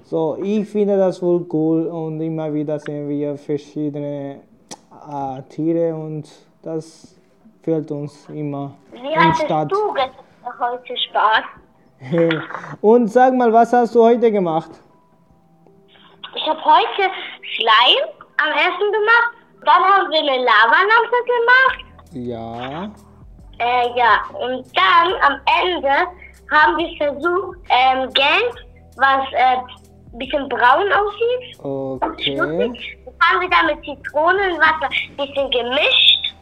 So, 0.05 0.37
ich 0.43 0.69
finde 0.69 0.97
das 0.97 1.21
wohl 1.23 1.45
cool 1.53 1.87
und 1.87 2.21
immer 2.21 2.53
wieder 2.53 2.79
sehen 2.79 3.09
wir 3.09 3.37
verschiedene 3.37 4.41
äh, 5.39 5.43
Tiere 5.49 5.95
und 5.95 6.29
das 6.63 7.15
fehlt 7.63 7.91
uns 7.91 8.29
immer 8.29 8.73
Wie 8.93 8.99
in 8.99 9.19
hattest 9.21 9.43
Stadt. 9.45 9.71
du 9.71 9.95
heute 10.61 10.97
Spaß? 10.97 11.45
Und 12.83 13.09
sag 13.09 13.35
mal, 13.35 13.53
was 13.53 13.73
hast 13.73 13.95
du 13.95 14.05
heute 14.05 14.31
gemacht? 14.31 14.71
Ich 16.35 16.47
habe 16.47 16.63
heute 16.63 17.11
Schleim 17.41 18.09
am 18.37 18.53
Essen 18.53 18.93
gemacht. 18.93 19.33
Dann 19.65 19.83
haben 19.83 20.11
wir 20.11 20.19
eine 20.21 20.45
Lavalampe 20.45 21.19
gemacht. 21.33 21.85
Ja. 22.13 22.91
Äh, 23.59 23.99
ja, 23.99 24.21
und 24.35 24.67
dann 24.77 25.13
am 25.23 25.41
Ende 25.65 25.89
haben 26.51 26.77
wir 26.77 26.95
versucht, 26.99 27.59
ähm, 27.71 28.13
Geld, 28.13 28.55
was 28.99 29.25
äh, 29.33 29.57
ein 29.57 30.19
bisschen 30.19 30.47
braun 30.49 30.93
aussieht, 30.93 31.59
Okay. 31.59 32.73
Haben 33.23 33.41
wir 33.41 33.51
dann 33.51 33.67
mit 33.67 33.85
Zitronenwasser 33.85 34.89
ein 34.91 35.17
bisschen 35.17 35.51
gemischt. 35.51 36.35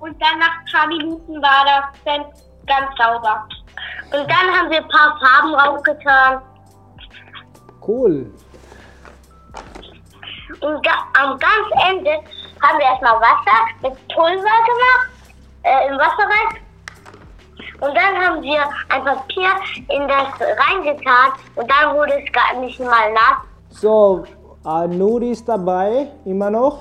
Und 0.00 0.20
dann 0.22 0.38
nach 0.38 0.58
ein 0.60 0.72
paar 0.72 0.86
Minuten 0.88 1.42
war 1.42 1.64
das 1.64 2.02
dann 2.04 2.24
ganz 2.66 2.96
sauber. 2.98 3.48
Und 4.12 4.30
dann 4.30 4.56
haben 4.56 4.70
wir 4.70 4.78
ein 4.78 4.88
paar 4.88 5.18
Farben 5.18 5.52
draufgetan. 5.52 6.42
Cool. 7.86 8.32
Und 10.60 10.88
am 11.18 11.38
ganz 11.38 11.88
Ende 11.88 12.10
haben 12.62 12.78
wir 12.78 12.86
erstmal 12.86 13.20
Wasser 13.20 13.66
mit 13.82 14.08
Pulver 14.08 14.36
gemacht, 14.42 15.10
äh, 15.62 15.88
im 15.88 15.98
Wasser 15.98 16.24
rein. 16.24 16.62
Und 17.80 17.94
dann 17.94 18.16
haben 18.24 18.42
wir 18.42 18.64
ein 18.88 19.04
Papier 19.04 19.50
in 19.88 20.08
das 20.08 20.28
reingetan 20.40 21.32
und 21.56 21.70
dann 21.70 21.94
wurde 21.94 22.22
es 22.22 22.32
gar 22.32 22.58
nicht 22.60 22.80
mal 22.80 23.12
nass. 23.12 23.36
So, 23.68 24.24
äh, 24.66 24.88
Nur 24.88 25.22
ist 25.22 25.48
dabei, 25.48 26.08
immer 26.24 26.50
noch. 26.50 26.78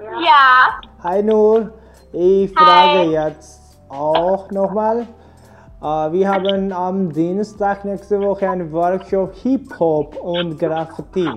Ja. 0.00 0.80
Hi 1.02 1.22
Nur, 1.22 1.72
ich 2.12 2.52
frage 2.52 3.10
jetzt 3.10 3.80
auch 3.88 4.50
nochmal. 4.50 5.06
Äh, 5.80 5.84
wir 5.84 6.28
haben 6.28 6.72
am 6.72 7.12
Dienstag 7.12 7.84
nächste 7.84 8.20
Woche 8.20 8.48
einen 8.48 8.72
Workshop 8.72 9.34
Hip-Hop 9.42 10.16
und 10.16 10.58
Graffiti. 10.58 11.28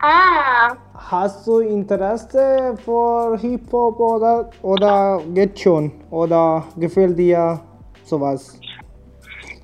Ah. 0.00 0.74
Hast 1.10 1.46
du 1.46 1.60
Interesse 1.60 2.74
für 2.84 3.36
Hip-Hop 3.38 3.98
oder, 3.98 4.50
oder 4.62 5.20
geht 5.32 5.58
schon? 5.58 5.92
Oder 6.10 6.64
gefällt 6.76 7.18
dir 7.18 7.60
sowas? 8.04 8.58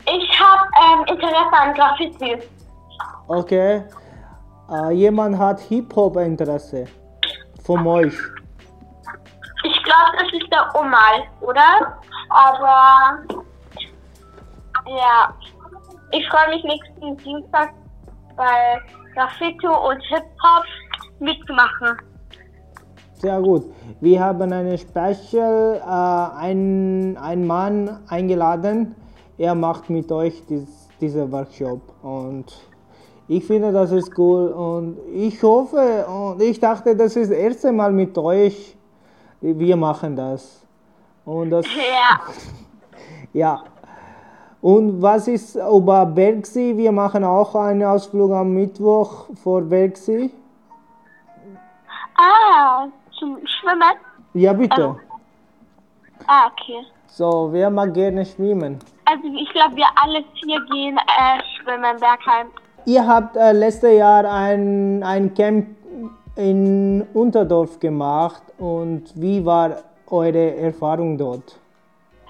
Ich 0.06 0.40
habe 0.40 0.68
ähm, 0.82 1.14
Interesse 1.14 1.52
an 1.52 1.74
Graffiti. 1.74 2.38
Okay. 3.28 3.82
Äh, 4.72 4.92
jemand 4.92 5.36
hat 5.38 5.60
Hip-Hop-Interesse 5.60 6.86
von 7.62 7.86
euch. 7.86 8.14
Ich 9.64 9.82
glaube, 9.84 10.12
das 10.18 10.32
ist 10.32 10.50
der 10.50 10.80
Umal, 10.80 11.24
oder? 11.42 11.98
Aber 12.30 13.18
ja, 14.86 15.34
ich 16.10 16.26
freue 16.28 16.48
mich 16.54 16.64
nächsten 16.64 17.16
Dienstag 17.18 17.74
bei 18.34 18.80
Graffiti 19.14 19.66
und 19.66 20.02
Hip-Hop 20.08 20.64
mitzumachen. 21.20 21.98
Sehr 23.12 23.40
gut. 23.42 23.64
Wir 24.00 24.20
haben 24.20 24.52
einen 24.52 24.78
Special, 24.78 25.82
äh, 25.84 26.40
einen, 26.40 27.18
einen 27.18 27.46
Mann 27.46 28.00
eingeladen. 28.08 28.96
Er 29.36 29.54
macht 29.54 29.90
mit 29.90 30.10
euch 30.10 30.42
dies, 30.46 30.88
diesen 30.98 31.30
Workshop 31.30 31.80
und 32.02 32.71
ich 33.28 33.44
finde, 33.44 33.72
das 33.72 33.92
ist 33.92 34.16
cool 34.18 34.48
und 34.48 34.98
ich 35.14 35.42
hoffe 35.42 36.06
und 36.06 36.42
ich 36.42 36.58
dachte, 36.58 36.96
das 36.96 37.16
ist 37.16 37.30
das 37.30 37.38
erste 37.38 37.72
Mal 37.72 37.92
mit 37.92 38.16
euch. 38.18 38.76
Wir 39.40 39.76
machen 39.76 40.16
das. 40.16 40.64
Und 41.24 41.50
das, 41.50 41.66
Ja. 41.76 42.20
ja. 43.32 43.62
Und 44.60 45.02
was 45.02 45.26
ist 45.26 45.56
über 45.56 46.06
Bergsee? 46.06 46.76
Wir 46.76 46.92
machen 46.92 47.24
auch 47.24 47.54
einen 47.56 47.82
Ausflug 47.82 48.30
am 48.30 48.54
Mittwoch 48.54 49.26
vor 49.42 49.60
Bergsee. 49.62 50.30
Ah, 52.16 52.86
zum 53.18 53.38
Schwimmen? 53.44 53.94
Ja, 54.34 54.52
bitte. 54.52 54.96
Ah, 56.26 56.46
okay. 56.46 56.86
So, 57.08 57.48
wer 57.50 57.70
mag 57.70 57.92
gerne 57.92 58.24
schwimmen? 58.24 58.78
Also 59.04 59.24
ich 59.36 59.50
glaube, 59.50 59.76
wir 59.76 59.86
alle 59.96 60.24
vier 60.40 60.60
gehen 60.70 60.96
äh, 60.96 61.42
schwimmen, 61.56 61.98
Bergheim. 61.98 62.48
Ihr 62.84 63.06
habt 63.06 63.36
äh, 63.36 63.52
letztes 63.52 63.96
Jahr 63.96 64.24
ein, 64.24 65.02
ein 65.04 65.32
Camp 65.34 65.68
in 66.36 67.02
Unterdorf 67.14 67.78
gemacht 67.78 68.42
und 68.58 69.04
wie 69.14 69.44
war 69.44 69.76
eure 70.08 70.56
Erfahrung 70.56 71.16
dort? 71.16 71.58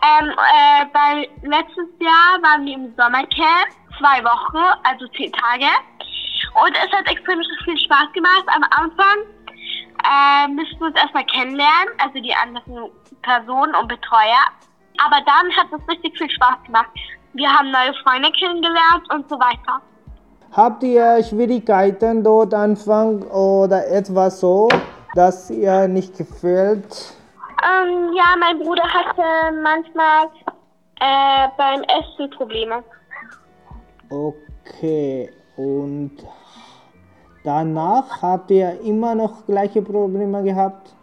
Ähm, 0.02 0.28
äh, 0.30 0.84
bei 0.92 1.28
letztes 1.42 1.88
Jahr 2.00 2.42
waren 2.42 2.66
wir 2.66 2.74
im 2.74 2.92
Sommercamp, 2.96 3.68
zwei 3.98 4.22
Wochen, 4.24 4.80
also 4.82 5.06
zehn 5.16 5.32
Tage. 5.32 5.70
Und 6.64 6.76
es 6.76 6.92
hat 6.92 7.08
extrem 7.10 7.40
viel 7.64 7.78
Spaß 7.78 8.12
gemacht. 8.12 8.44
Am 8.48 8.64
Anfang 8.70 9.18
äh, 10.04 10.48
müssten 10.48 10.80
wir 10.80 10.88
uns 10.88 10.96
erstmal 10.96 11.24
kennenlernen, 11.24 11.94
also 11.98 12.20
die 12.20 12.34
anderen 12.34 12.90
Personen 13.22 13.74
und 13.76 13.88
Betreuer. 13.88 14.44
Aber 14.98 15.22
dann 15.24 15.56
hat 15.56 15.66
es 15.72 15.88
richtig 15.88 16.18
viel 16.18 16.30
Spaß 16.30 16.64
gemacht. 16.66 16.90
Wir 17.32 17.48
haben 17.48 17.70
neue 17.70 17.94
Freunde 18.02 18.30
kennengelernt 18.32 19.08
und 19.14 19.28
so 19.30 19.36
weiter. 19.38 19.80
Habt 20.52 20.82
ihr 20.82 21.24
Schwierigkeiten 21.24 22.22
dort 22.22 22.52
Anfang 22.52 23.22
oder 23.22 23.88
etwas 23.88 24.40
so, 24.40 24.68
dass 25.14 25.48
ihr 25.50 25.88
nicht 25.88 26.18
gefällt? 26.18 27.14
Ähm, 27.64 28.12
ja, 28.14 28.34
mein 28.38 28.58
Bruder 28.58 28.82
hatte 28.82 29.22
manchmal 29.62 30.26
äh, 31.00 31.48
beim 31.56 31.82
Essen 31.84 32.28
Probleme. 32.36 32.84
Okay, 34.10 35.30
und 35.56 36.18
danach 37.44 38.20
habt 38.20 38.50
ihr 38.50 38.78
immer 38.82 39.14
noch 39.14 39.46
gleiche 39.46 39.80
Probleme 39.80 40.42
gehabt? 40.42 40.94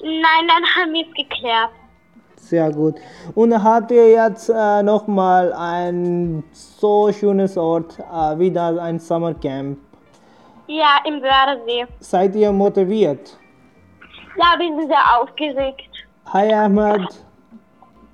Nein, 0.00 0.48
dann 0.48 0.64
haben 0.74 0.92
wir 0.94 1.06
es 1.06 1.14
geklärt. 1.14 1.70
Sehr 2.48 2.70
gut. 2.70 2.96
Und 3.34 3.64
habt 3.64 3.90
ihr 3.90 4.10
jetzt 4.10 4.50
äh, 4.50 4.82
nochmal 4.82 5.50
ein 5.54 6.44
so 6.52 7.10
schönes 7.10 7.56
Ort, 7.56 7.98
äh, 7.98 8.38
wieder 8.38 8.82
ein 8.82 8.98
Summercamp? 8.98 9.78
Ja, 10.66 10.98
im 11.06 11.22
Wörthersee. 11.22 11.86
Seid 12.00 12.34
ihr 12.36 12.52
motiviert? 12.52 13.38
Ja, 14.36 14.58
wir 14.58 14.76
sind 14.76 14.88
sehr 14.88 15.18
aufgeregt. 15.18 15.88
Hi 16.34 16.52
Ahmed. 16.52 17.24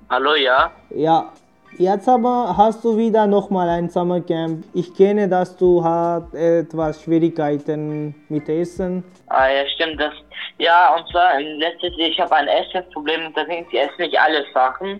Hallo, 0.09 0.35
ja? 0.35 0.71
Ja, 0.91 1.33
jetzt 1.77 2.07
aber 2.07 2.55
hast 2.57 2.83
du 2.83 2.97
wieder 2.97 3.27
nochmal 3.27 3.69
ein 3.69 3.89
Summercamp. 3.89 4.63
Ich 4.73 4.93
kenne, 4.95 5.27
dass 5.27 5.57
du 5.57 5.83
hast 5.83 6.33
etwas 6.33 7.03
Schwierigkeiten 7.03 8.15
mit 8.29 8.47
Essen. 8.49 9.03
Ah, 9.27 9.47
ja, 9.47 9.67
stimmt. 9.75 9.99
Das, 9.99 10.13
ja, 10.57 10.95
und 10.95 11.07
zwar 11.09 11.39
im 11.39 11.59
letzten 11.59 11.99
ich 11.99 12.19
habe 12.19 12.35
ein 12.35 12.47
Essensproblem 12.47 13.33
deswegen 13.35 13.65
ich 13.71 13.79
esse 13.79 14.01
nicht 14.01 14.19
alle 14.19 14.45
Sachen. 14.53 14.99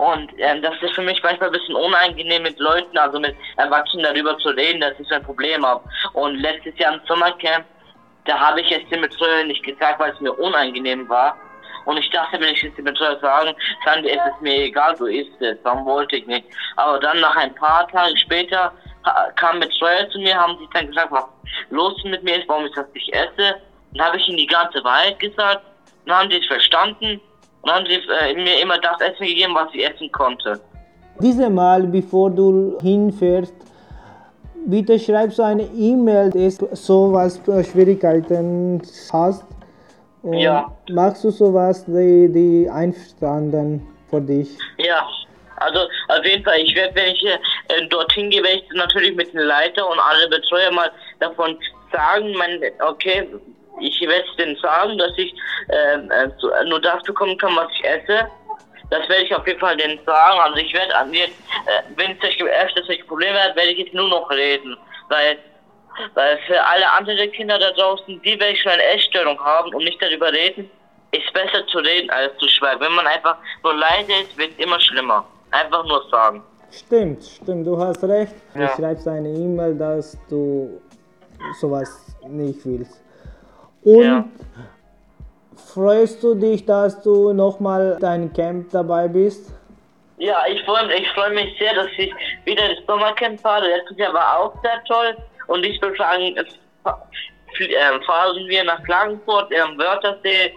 Und 0.00 0.32
ähm, 0.38 0.62
das 0.62 0.72
ist 0.80 0.94
für 0.94 1.02
mich 1.02 1.22
manchmal 1.22 1.50
ein 1.50 1.52
bisschen 1.52 1.74
unangenehm 1.74 2.42
mit 2.42 2.58
Leuten, 2.58 2.96
also 2.96 3.20
mit 3.20 3.36
Erwachsenen 3.58 4.04
darüber 4.04 4.38
zu 4.38 4.48
reden, 4.48 4.80
dass 4.80 4.98
ich 4.98 5.12
ein 5.12 5.22
Problem 5.22 5.64
habe. 5.64 5.84
Und 6.14 6.36
letztes 6.36 6.78
Jahr 6.78 6.94
im 6.94 7.00
Sommercamp, 7.06 7.66
da 8.24 8.38
habe 8.38 8.62
ich 8.62 8.72
es 8.72 8.88
dem 8.88 9.02
Betreuer 9.02 9.44
nicht 9.44 9.62
gesagt, 9.62 10.00
weil 10.00 10.12
es 10.12 10.20
mir 10.20 10.32
unangenehm 10.32 11.06
war. 11.06 11.36
Und 11.84 11.96
ich 11.96 12.10
dachte, 12.10 12.40
wenn 12.40 12.54
ich 12.54 12.64
es 12.64 12.74
dem 12.74 12.84
Betreuer 12.84 13.18
sagen, 13.20 13.54
dann 13.84 14.04
ist 14.04 14.20
es 14.34 14.40
mir 14.40 14.64
egal, 14.64 14.94
du 14.96 15.06
isst 15.06 15.40
es, 15.40 15.56
dann 15.64 15.84
wollte 15.84 16.16
ich 16.16 16.26
nicht. 16.26 16.46
Aber 16.76 16.98
dann 16.98 17.20
nach 17.20 17.36
ein 17.36 17.54
paar 17.54 17.88
Tagen 17.88 18.16
später 18.16 18.72
kam 19.36 19.60
Betreuer 19.60 20.08
zu 20.10 20.18
mir, 20.18 20.34
haben 20.36 20.58
sich 20.58 20.68
dann 20.74 20.88
gesagt, 20.88 21.10
was 21.10 21.24
los 21.70 21.94
mit 22.04 22.22
mir 22.22 22.36
ist, 22.38 22.48
warum 22.48 22.66
ich 22.66 22.74
das 22.74 22.86
nicht 22.94 23.12
esse. 23.14 23.56
Dann 23.94 24.06
habe 24.06 24.16
ich 24.18 24.28
ihnen 24.28 24.38
die 24.38 24.46
ganze 24.46 24.84
Wahrheit 24.84 25.18
gesagt, 25.18 25.62
dann 26.06 26.16
haben 26.16 26.30
sie 26.30 26.38
es 26.38 26.46
verstanden 26.46 27.20
und 27.62 27.70
haben 27.70 27.86
sie 27.86 27.94
äh, 27.94 28.34
mir 28.34 28.60
immer 28.60 28.78
das 28.78 29.00
Essen 29.00 29.26
gegeben, 29.26 29.54
was 29.54 29.68
ich 29.72 29.88
essen 29.88 30.10
konnte. 30.12 30.60
Dieses 31.18 31.48
Mal, 31.50 31.82
bevor 31.82 32.30
du 32.30 32.78
hinfährst, 32.80 33.54
bitte 34.66 34.98
schreib 34.98 35.32
so 35.32 35.42
eine 35.42 35.62
E-Mail, 35.62 36.30
dass 36.30 36.58
du 36.58 36.68
sowas 36.72 37.38
für 37.44 37.62
Schwierigkeiten 37.64 38.80
hast. 39.12 39.44
Und 40.22 40.34
Ja. 40.34 40.70
Magst 40.90 41.24
du 41.24 41.30
sowas, 41.30 41.84
die, 41.86 42.28
die 42.32 42.68
einverstanden 42.70 43.86
für 44.10 44.20
dich? 44.20 44.58
Ja, 44.78 45.06
also 45.56 45.80
auf 46.08 46.24
jeden 46.24 46.44
Fall, 46.44 46.58
ich 46.58 46.74
werde, 46.74 46.94
wenn 46.94 47.14
ich 47.14 47.24
äh, 47.24 47.86
dorthin 47.88 48.30
gehe, 48.30 48.42
werde 48.42 48.58
ich 48.58 48.72
natürlich 48.74 49.14
mit 49.14 49.32
dem 49.32 49.40
Leiter 49.40 49.88
und 49.88 49.98
alle 49.98 50.28
Betreuer 50.28 50.70
mal 50.72 50.90
davon 51.20 51.58
sagen, 51.92 52.32
mein, 52.34 52.60
okay, 52.80 53.26
ich 53.80 54.00
werde 54.00 54.24
denen 54.38 54.56
sagen, 54.56 54.98
dass 54.98 55.12
ich 55.16 55.34
ähm, 55.70 56.10
äh, 56.10 56.64
nur 56.66 56.80
das 56.80 57.02
bekommen 57.04 57.36
kann, 57.38 57.56
was 57.56 57.68
ich 57.72 57.84
esse. 57.84 58.26
Das 58.90 59.08
werde 59.08 59.22
ich 59.22 59.34
auf 59.34 59.46
jeden 59.46 59.60
Fall 59.60 59.76
denen 59.76 60.00
sagen. 60.04 60.40
Also 60.40 60.56
ich 60.56 60.72
werde 60.74 60.92
jetzt, 61.12 61.38
äh, 61.66 61.82
wenn 61.96 62.12
es 62.12 62.18
solche, 62.20 62.44
öfter 62.44 62.82
solche 62.84 63.04
Probleme 63.04 63.38
hat, 63.38 63.56
werde 63.56 63.70
ich 63.70 63.78
jetzt 63.78 63.94
nur 63.94 64.08
noch 64.08 64.28
reden. 64.30 64.76
Weil, 65.08 65.38
weil 66.14 66.38
für 66.46 66.62
alle 66.64 66.90
anderen 66.92 67.30
Kinder 67.32 67.58
da 67.58 67.70
draußen, 67.72 68.20
die 68.22 68.38
welche 68.40 68.62
schon 68.62 68.72
eine 68.72 68.82
Essstörung 68.94 69.38
haben 69.38 69.74
und 69.74 69.84
nicht 69.84 70.00
darüber 70.02 70.32
reden, 70.32 70.70
ist 71.12 71.32
besser 71.32 71.66
zu 71.66 71.78
reden 71.78 72.08
als 72.10 72.36
zu 72.38 72.46
schweigen. 72.48 72.80
Wenn 72.80 72.92
man 72.92 73.06
einfach 73.06 73.36
nur 73.62 73.74
leise 73.74 74.12
ist, 74.22 74.36
wird 74.38 74.52
es 74.58 74.64
immer 74.64 74.78
schlimmer. 74.80 75.24
Einfach 75.50 75.84
nur 75.84 76.04
sagen. 76.10 76.42
Stimmt, 76.70 77.24
stimmt, 77.24 77.66
du 77.66 77.76
hast 77.76 78.04
recht. 78.04 78.34
Du 78.54 78.60
Ja. 78.60 78.68
schreibst 78.76 79.08
eine 79.08 79.28
E-Mail, 79.28 79.74
dass 79.76 80.16
du 80.28 80.80
sowas 81.60 82.14
nicht 82.28 82.64
willst. 82.64 83.02
Und 83.82 84.30
freust 85.56 86.22
du 86.22 86.34
dich, 86.34 86.64
dass 86.64 87.02
du 87.02 87.32
nochmal 87.32 87.96
dein 88.00 88.32
Camp 88.32 88.70
dabei 88.70 89.08
bist? 89.08 89.52
Ja, 90.18 90.44
ich 90.48 90.62
freue 90.64 90.86
mich, 90.86 91.00
ich 91.00 91.08
freue 91.12 91.30
mich 91.30 91.58
sehr, 91.58 91.74
dass 91.74 91.88
ich 91.96 92.12
wieder 92.44 92.68
ins 92.70 92.86
Sommercamp 92.86 93.40
fahre. 93.40 93.66
Letztes 93.66 93.96
Jahr 93.96 94.12
war 94.12 94.38
auch 94.38 94.52
sehr 94.62 94.84
toll. 94.86 95.16
Und 95.50 95.64
äh, 96.36 96.44
fa- 96.84 97.02
fl- 97.56 97.74
ähm, 97.74 98.00
fahren 98.02 98.46
wir 98.46 98.64
nach 98.64 98.82
Klagenfurt, 98.84 99.52
am 99.60 99.76
Wörthersee, 99.78 100.54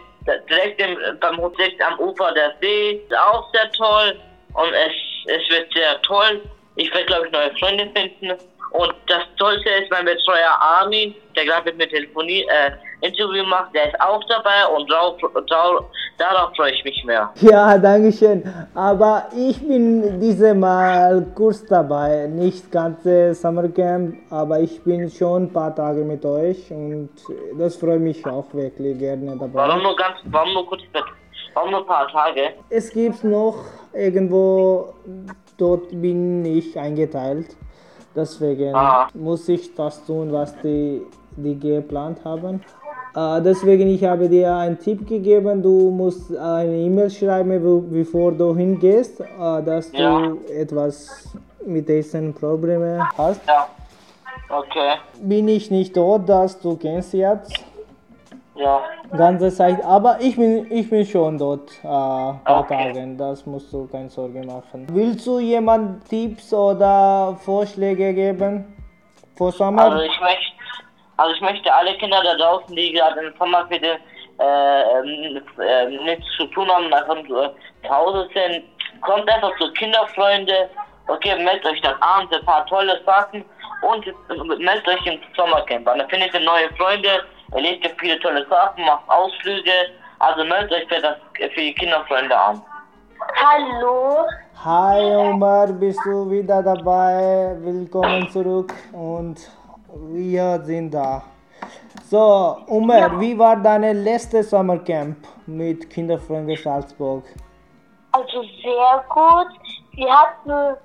direkt 0.49 0.79
im, 0.79 0.97
beim 1.19 1.37
Hotel 1.37 1.71
am 1.85 1.99
Ufer 1.99 2.31
der 2.33 2.53
See. 2.61 3.01
Ist 3.09 3.17
auch 3.17 3.51
sehr 3.53 3.69
toll. 3.71 4.19
Und 4.53 4.71
es, 4.73 4.93
es 5.25 5.49
wird 5.49 5.73
sehr 5.73 5.99
toll. 6.03 6.41
Ich 6.75 6.93
werde, 6.93 7.05
glaube 7.07 7.25
ich, 7.25 7.31
neue 7.31 7.51
Freunde 7.57 7.89
finden. 7.95 8.31
Und 8.71 8.93
das 9.07 9.23
Tollste 9.37 9.69
ist 9.69 9.91
mein 9.91 10.05
Betreuer 10.05 10.55
Armin, 10.59 11.13
der 11.35 11.45
gerade 11.45 11.65
mit 11.65 11.77
mir 11.77 11.89
Telefonie, 11.89 12.43
äh, 12.49 12.71
Interview 13.03 13.43
macht, 13.45 13.73
der 13.75 13.87
ist 13.89 13.99
auch 14.01 14.23
dabei 14.29 14.59
und 14.75 14.89
drauf, 14.89 15.17
drauf, 15.47 15.85
darauf 16.17 16.55
freue 16.55 16.71
ich 16.71 16.83
mich 16.85 17.03
mehr. 17.05 17.29
Ja, 17.41 17.77
danke 17.77 18.11
schön. 18.11 18.41
Aber 18.73 19.27
ich 19.35 19.57
bin 19.67 20.19
dieses 20.19 20.53
Mal 20.55 21.25
kurz 21.35 21.65
dabei, 21.65 22.27
nicht 22.27 22.71
ganze 22.71 23.33
Summercamp, 23.33 24.15
aber 24.29 24.59
ich 24.61 24.81
bin 24.83 25.09
schon 25.09 25.43
ein 25.43 25.53
paar 25.53 25.75
Tage 25.75 26.01
mit 26.03 26.23
euch 26.25 26.71
und 26.71 27.09
das 27.59 27.75
freut 27.75 27.99
mich 27.99 28.25
auch 28.25 28.45
wirklich 28.53 28.97
gerne 28.99 29.35
dabei. 29.37 29.49
Warum 29.53 29.83
nur 29.83 29.95
ganz, 29.95 30.15
warum 30.25 30.53
nur 30.53 30.65
kurz, 30.65 30.81
warum 31.53 31.71
nur 31.71 31.81
ein 31.81 31.85
paar 31.85 32.07
Tage? 32.07 32.41
Es 32.69 32.89
gibt 32.91 33.23
noch 33.23 33.57
irgendwo, 33.93 34.93
dort 35.57 35.89
bin 36.01 36.45
ich 36.45 36.77
eingeteilt. 36.79 37.55
Deswegen 38.15 38.75
Ah. 38.75 39.07
muss 39.15 39.49
ich 39.49 39.73
das 39.73 40.05
tun, 40.05 40.31
was 40.31 40.55
die, 40.61 41.01
die 41.35 41.59
geplant 41.59 42.19
haben. 42.23 42.61
Äh, 43.15 43.41
deswegen 43.41 43.87
ich 43.89 44.03
habe 44.03 44.27
dir 44.27 44.55
einen 44.55 44.79
Tipp 44.79 45.07
gegeben, 45.07 45.61
du 45.61 45.91
musst 45.91 46.35
eine 46.35 46.75
E-Mail 46.75 47.09
schreiben, 47.11 47.89
bevor 47.91 48.31
du 48.31 48.55
hingehst, 48.55 49.19
äh, 49.21 49.61
dass 49.63 49.91
du 49.91 49.97
Ja. 49.97 50.33
etwas 50.49 51.29
mit 51.65 51.87
diesen 51.87 52.33
Problemen 52.33 53.07
hast. 53.17 53.41
Ja. 53.47 53.67
Okay. 54.49 54.97
Bin 55.21 55.47
ich 55.47 55.69
nicht 55.71 55.95
dort, 55.95 56.27
dass 56.27 56.59
du 56.59 56.75
kennst 56.75 57.13
jetzt 57.13 57.63
Ja. 58.55 58.81
ganze 59.15 59.49
Zeit, 59.51 59.83
aber 59.85 60.17
ich 60.19 60.35
bin, 60.35 60.67
ich 60.71 60.89
bin 60.89 61.05
schon 61.05 61.37
dort 61.37 61.71
äh, 61.83 61.87
paar 61.87 62.67
Tage, 62.67 63.15
das 63.17 63.45
musst 63.45 63.71
du 63.73 63.87
keine 63.87 64.09
Sorge 64.09 64.43
machen. 64.43 64.87
Willst 64.91 65.25
du 65.27 65.39
jemand 65.39 66.07
Tipps 66.09 66.53
oder 66.53 67.37
Vorschläge 67.41 68.13
geben 68.13 68.65
für 69.35 69.51
Sommer? 69.51 69.83
Also 69.83 70.03
ich 70.03 70.19
möchte, 70.19 70.52
also 71.23 71.35
ich 71.35 71.41
möchte 71.41 71.73
alle 71.73 71.97
Kinder 71.97 72.21
da 72.21 72.35
draußen, 72.35 72.75
die 72.75 72.91
gerade 72.91 73.21
im 73.21 73.33
Sommerferien 73.39 73.97
äh, 74.39 74.81
äh, 74.81 76.03
nichts 76.03 76.25
zu 76.35 76.45
tun 76.47 76.69
haben, 76.69 76.93
einfach 76.93 77.15
nur 77.23 77.55
zu 77.81 77.89
Hause 77.89 78.27
sind, 78.33 78.65
kommt 79.01 79.29
einfach 79.29 79.57
zu 79.57 79.71
Kinderfreunde, 79.71 80.69
okay, 81.07 81.41
meldet 81.41 81.65
euch 81.65 81.81
dann 81.81 81.95
abends 82.01 82.35
ein 82.35 82.43
paar 82.45 82.65
tolle 82.65 82.99
Sachen 83.05 83.45
und 83.83 84.05
äh, 84.05 84.11
meldet 84.59 84.85
euch 84.85 85.05
im 85.05 85.17
Sommercamp 85.37 85.87
an. 85.87 85.99
Da 85.99 86.07
findet 86.09 86.33
ihr 86.33 86.41
neue 86.41 86.67
Freunde, 86.77 87.23
erlebt 87.53 87.85
ihr 87.85 87.95
viele 88.01 88.19
tolle 88.19 88.45
Sachen, 88.49 88.83
macht 88.83 89.07
Ausflüge, 89.07 89.71
also 90.19 90.43
meldet 90.43 90.73
euch 90.73 90.87
für, 90.89 91.01
das, 91.01 91.15
für 91.37 91.61
die 91.61 91.73
Kinderfreunde 91.73 92.37
an. 92.37 92.61
Hallo. 93.41 94.25
Hi 94.65 95.01
Omar, 95.15 95.67
bist 95.67 96.01
du 96.05 96.29
wieder 96.29 96.61
dabei? 96.61 97.55
Willkommen 97.61 98.29
zurück 98.29 98.73
und 98.91 99.39
wir 99.95 100.61
sind 100.63 100.91
da. 100.93 101.23
So, 102.09 102.57
Umar, 102.67 103.19
wie 103.19 103.37
war 103.37 103.55
deine 103.57 103.93
letzte 103.93 104.43
Sommercamp 104.43 105.17
mit 105.45 105.89
Kinderfreunde 105.89 106.55
Salzburg? 106.57 107.23
Also 108.11 108.41
sehr 108.61 109.03
gut. 109.09 109.47
Wir 109.93 110.11
hatten 110.11 110.77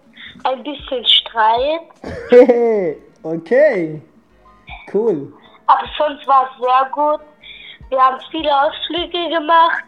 ein 0.44 0.62
bisschen 0.62 1.04
Streit, 1.04 1.80
okay, 3.22 4.02
cool. 4.92 5.32
aber 5.66 5.84
sonst 5.96 6.26
war 6.26 6.44
es 6.50 6.62
sehr 6.62 6.90
gut. 6.92 7.20
Wir 7.88 7.98
haben 8.00 8.18
viele 8.30 8.50
Ausflüge 8.54 9.28
gemacht. 9.30 9.84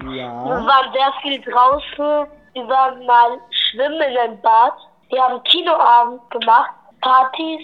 Wir 0.00 0.16
Ja, 0.16 0.44
waren 0.44 0.92
sehr 0.92 1.12
viel 1.22 1.40
draußen. 1.40 2.28
Wir 2.54 2.68
waren 2.68 3.06
mal 3.06 3.38
schwimmen 3.50 4.16
im 4.26 4.40
Bad. 4.40 4.74
Wir 5.10 5.22
haben 5.22 5.42
Kinoabend 5.44 6.28
gemacht, 6.30 6.70
Partys 7.04 7.60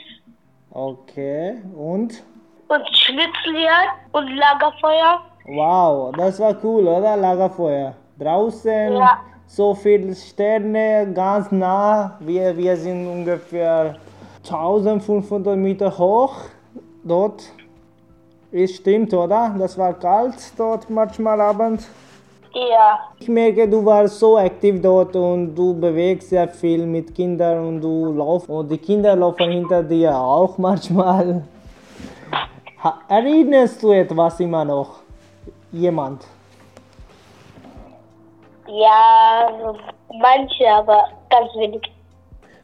okay. 0.70 1.62
Und? 1.74 2.22
und 2.68 2.82
Schnitzeljagd 2.92 3.96
und 4.12 4.28
Lagerfeuer. 4.36 5.22
Wow, 5.46 6.12
das 6.16 6.38
war 6.38 6.54
cool, 6.62 6.86
oder? 6.86 7.16
Lagerfeuer. 7.16 7.94
Draußen, 8.18 8.92
Ja. 8.96 9.18
so 9.46 9.74
viele 9.74 10.14
Sterne, 10.14 11.10
ganz 11.14 11.50
nah. 11.50 12.16
Wir, 12.20 12.54
wir 12.56 12.76
sind 12.76 13.08
ungefähr 13.08 13.96
1500 14.44 15.56
Meter 15.56 15.96
hoch. 15.96 16.36
Dort. 17.02 17.42
Es 18.52 18.76
stimmt, 18.76 19.14
oder? 19.14 19.54
Das 19.58 19.78
war 19.78 19.94
kalt 19.94 20.36
dort 20.58 20.90
manchmal 20.90 21.40
abends. 21.40 21.88
Ja. 22.52 22.98
Ich 23.18 23.28
merke, 23.28 23.68
du 23.68 23.84
warst 23.84 24.18
so 24.18 24.36
aktiv 24.36 24.80
dort 24.82 25.14
und 25.14 25.54
du 25.54 25.78
bewegst 25.78 26.30
sehr 26.30 26.48
viel 26.48 26.84
mit 26.84 27.14
Kindern 27.14 27.66
und 27.66 27.80
du 27.80 28.12
laufst 28.12 28.48
und 28.48 28.68
die 28.68 28.78
Kinder 28.78 29.14
laufen 29.14 29.50
hinter 29.50 29.82
dir 29.82 30.16
auch 30.16 30.58
manchmal. 30.58 31.42
Erinnerst 33.08 33.82
du 33.82 33.92
etwas 33.92 34.40
immer 34.40 34.64
noch? 34.64 35.00
Jemand? 35.70 36.26
Ja, 38.66 39.74
manche, 40.20 40.68
aber 40.68 41.04
ganz 41.28 41.54
wenig. 41.56 41.82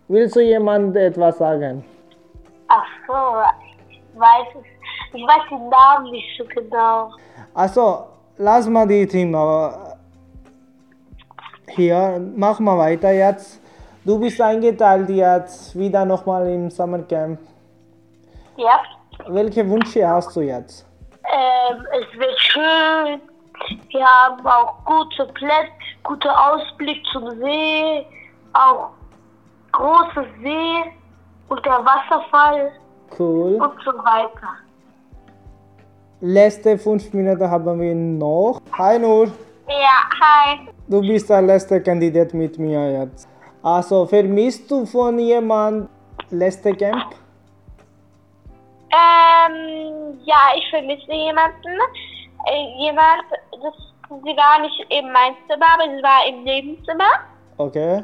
Willst 0.08 0.36
du 0.36 0.40
jemand 0.40 0.96
etwas 0.96 1.38
sagen? 1.38 1.84
Ach 2.68 2.86
so, 3.06 3.14
ich 3.90 4.18
weiß. 4.18 4.64
Ich 5.12 5.22
weiß 5.22 5.48
den 5.50 5.68
Namen 5.68 6.10
nicht 6.10 6.26
so 6.36 6.44
genau. 6.44 7.10
Also, 7.54 8.04
lass 8.38 8.68
mal 8.68 8.86
die 8.86 9.06
Thema 9.06 9.96
hier. 11.68 12.20
Mach 12.34 12.58
mal 12.60 12.78
weiter 12.78 13.12
jetzt. 13.12 13.60
Du 14.04 14.18
bist 14.18 14.40
eingeteilt 14.40 15.08
jetzt 15.10 15.76
wieder 15.76 16.04
nochmal 16.04 16.46
im 16.48 16.70
Summercamp. 16.70 17.38
Ja. 18.56 18.80
Welche 19.28 19.68
Wünsche 19.68 20.06
hast 20.06 20.34
du 20.36 20.40
jetzt? 20.42 20.86
Ähm, 21.24 21.84
es 21.92 22.18
wird 22.18 22.38
schön. 22.38 23.20
Wir 23.88 24.04
haben 24.06 24.46
auch 24.46 24.84
gute 24.84 25.26
Plätze, 25.32 25.72
guten 26.04 26.28
Ausblick 26.28 27.02
zum 27.12 27.30
See, 27.40 28.06
auch 28.52 28.90
große 29.72 30.24
See 30.42 30.92
und 31.48 31.64
der 31.66 31.84
Wasserfall 31.84 32.72
Cool. 33.18 33.54
und 33.56 33.82
so 33.84 33.92
weiter. 34.04 34.48
Letzte 36.20 36.78
fünf 36.78 37.12
Minuten 37.12 37.50
haben 37.50 37.80
wir 37.80 37.94
noch. 37.94 38.60
Hi 38.78 38.98
Nur, 38.98 39.26
Ja, 39.68 39.98
hi. 40.20 40.66
du 40.88 41.00
bist 41.00 41.28
der 41.28 41.42
letzte 41.42 41.82
Kandidat 41.82 42.32
mit 42.32 42.58
mir 42.58 43.00
jetzt. 43.02 43.28
Also, 43.62 44.06
vermisst 44.06 44.70
du 44.70 44.86
von 44.86 45.18
jemand 45.18 45.90
letzte 46.30 46.74
Camp? 46.74 47.14
Ähm, 48.90 50.18
ja, 50.24 50.52
ich 50.56 50.70
vermisse 50.70 51.12
jemanden. 51.12 51.76
Äh, 52.46 52.82
jemand, 52.84 53.24
das, 53.50 53.74
sie 54.08 54.36
war 54.36 54.60
nicht 54.60 54.86
in 54.88 55.12
meinem 55.12 55.36
Zimmer, 55.48 55.66
aber 55.74 55.84
sie 55.94 56.02
war 56.02 56.26
im 56.28 56.44
Nebenzimmer. 56.44 57.10
Okay. 57.58 58.02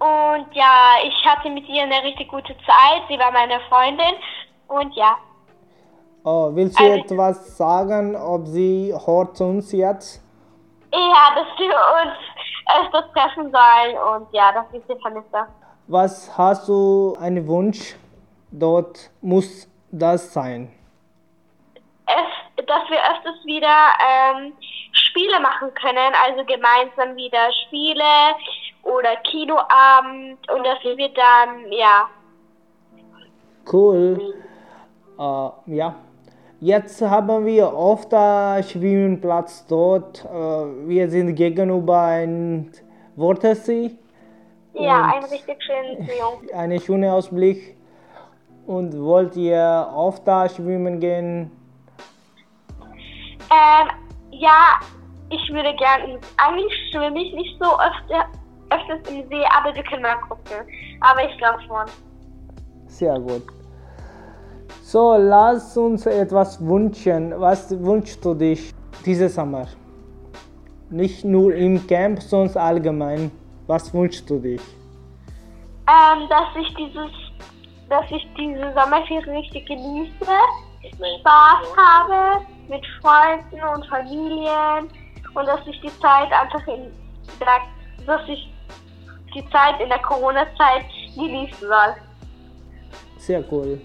Und 0.00 0.46
ja, 0.52 0.96
ich 1.06 1.24
hatte 1.24 1.48
mit 1.48 1.66
ihr 1.68 1.84
eine 1.84 2.02
richtig 2.02 2.28
gute 2.28 2.54
Zeit. 2.66 3.02
Sie 3.08 3.18
war 3.18 3.30
meine 3.32 3.58
Freundin. 3.70 4.16
Und 4.66 4.94
ja, 4.96 5.16
Oh, 6.24 6.50
willst 6.54 6.78
du 6.78 6.84
Also- 6.84 6.96
etwas 7.00 7.56
sagen, 7.56 8.14
ob 8.16 8.46
sie 8.46 8.94
hört 9.06 9.40
uns 9.40 9.72
jetzt? 9.72 10.22
ja, 10.92 11.34
dass 11.34 11.58
wir 11.58 11.74
uns 11.74 12.86
öfters 12.86 13.04
treffen 13.12 13.50
sollen. 13.50 13.96
Und 14.22 14.32
ja, 14.32 14.52
dass 14.52 14.66
ich 14.72 14.82
sie 14.86 14.94
vermisse. 15.00 15.46
Was 15.88 16.36
hast 16.38 16.68
du 16.68 17.16
einen 17.20 17.46
Wunsch? 17.48 17.96
Dort 18.50 19.10
muss 19.20 19.68
das 19.90 20.32
sein. 20.32 20.70
Öf 22.08 22.66
dass 22.66 22.88
wir 22.90 22.98
öfters 22.98 23.44
wieder 23.44 23.74
ähm, 24.06 24.52
Spiele 24.92 25.40
machen 25.40 25.72
können. 25.74 26.12
Also 26.24 26.44
gemeinsam 26.44 27.16
wieder 27.16 27.50
Spiele 27.66 28.04
oder 28.82 29.16
Kinoabend. 29.24 30.38
Und 30.52 30.64
dass 30.64 30.82
wir 30.84 31.08
dann, 31.14 31.72
ja, 31.72 32.08
Cool. 33.72 34.34
Äh, 35.18 35.50
ja. 35.76 35.94
Jetzt 36.62 37.02
haben 37.02 37.44
wir 37.44 37.74
oft 37.74 38.14
einen 38.14 38.62
Schwimmplatz 38.62 39.66
dort. 39.66 40.24
Äh, 40.24 40.86
wir 40.86 41.10
sind 41.10 41.34
gegenüber 41.34 42.02
einem 42.02 42.70
Wörthersee. 43.16 43.90
ja, 44.72 45.12
ein 45.12 45.24
richtig 45.24 45.60
schönes 45.60 46.06
Jung. 46.06 46.48
Einen 46.54 46.80
schönen 46.80 47.10
Ausblick. 47.10 47.76
Und 48.64 48.96
wollt 48.96 49.34
ihr 49.34 49.90
oft 49.92 50.22
da 50.24 50.48
schwimmen 50.48 51.00
gehen? 51.00 51.50
Ähm, 53.50 53.88
ja, 54.30 54.78
ich 55.30 55.52
würde 55.52 55.74
gerne, 55.74 56.20
eigentlich 56.36 56.72
schwimme 56.92 57.20
ich 57.20 57.34
nicht 57.34 57.58
so 57.60 57.72
öfter, 57.72 58.26
öfters 58.70 59.10
im 59.10 59.26
See, 59.28 59.44
aber 59.58 59.74
wir 59.74 59.82
können 59.82 60.02
mal 60.02 60.14
gucken. 60.28 60.64
Aber 61.00 61.28
ich 61.28 61.36
glaube 61.38 61.60
schon. 61.62 61.86
Sehr 62.86 63.18
gut. 63.18 63.61
So, 64.92 65.16
lass 65.16 65.74
uns 65.78 66.04
etwas 66.04 66.60
wünschen. 66.60 67.32
Was 67.40 67.70
wünschst 67.82 68.22
du 68.22 68.34
dich 68.34 68.74
dieses 69.06 69.34
Sommer? 69.36 69.66
Nicht 70.90 71.24
nur 71.24 71.54
im 71.54 71.86
Camp, 71.86 72.20
sondern 72.20 72.58
allgemein. 72.58 73.30
Was 73.66 73.94
wünschst 73.94 74.28
du 74.28 74.38
dich? 74.38 74.60
ähm, 75.88 76.28
dass 76.28 76.48
ich 76.60 76.74
dieses, 76.74 77.10
dass 77.88 78.04
ich 78.10 78.28
diese 78.36 78.72
Sommerferien 78.74 79.36
richtig 79.36 79.66
genieße, 79.66 80.12
Spaß 81.20 81.66
habe 81.76 82.44
mit 82.68 82.84
Freunden 83.00 83.62
und 83.74 83.86
Familien 83.86 84.88
und 85.34 85.46
dass 85.46 85.66
ich 85.66 85.80
die 85.80 86.00
Zeit 86.00 86.30
einfach 86.32 86.66
in 86.68 86.92
der, 87.40 88.06
dass 88.06 88.28
ich 88.28 88.52
die 89.34 89.48
Zeit 89.50 89.80
in 89.80 89.88
der 89.88 90.00
Corona-Zeit 90.00 90.84
genießen 91.14 91.60
soll. 91.60 91.94
Sehr 93.16 93.42
cool. 93.50 93.80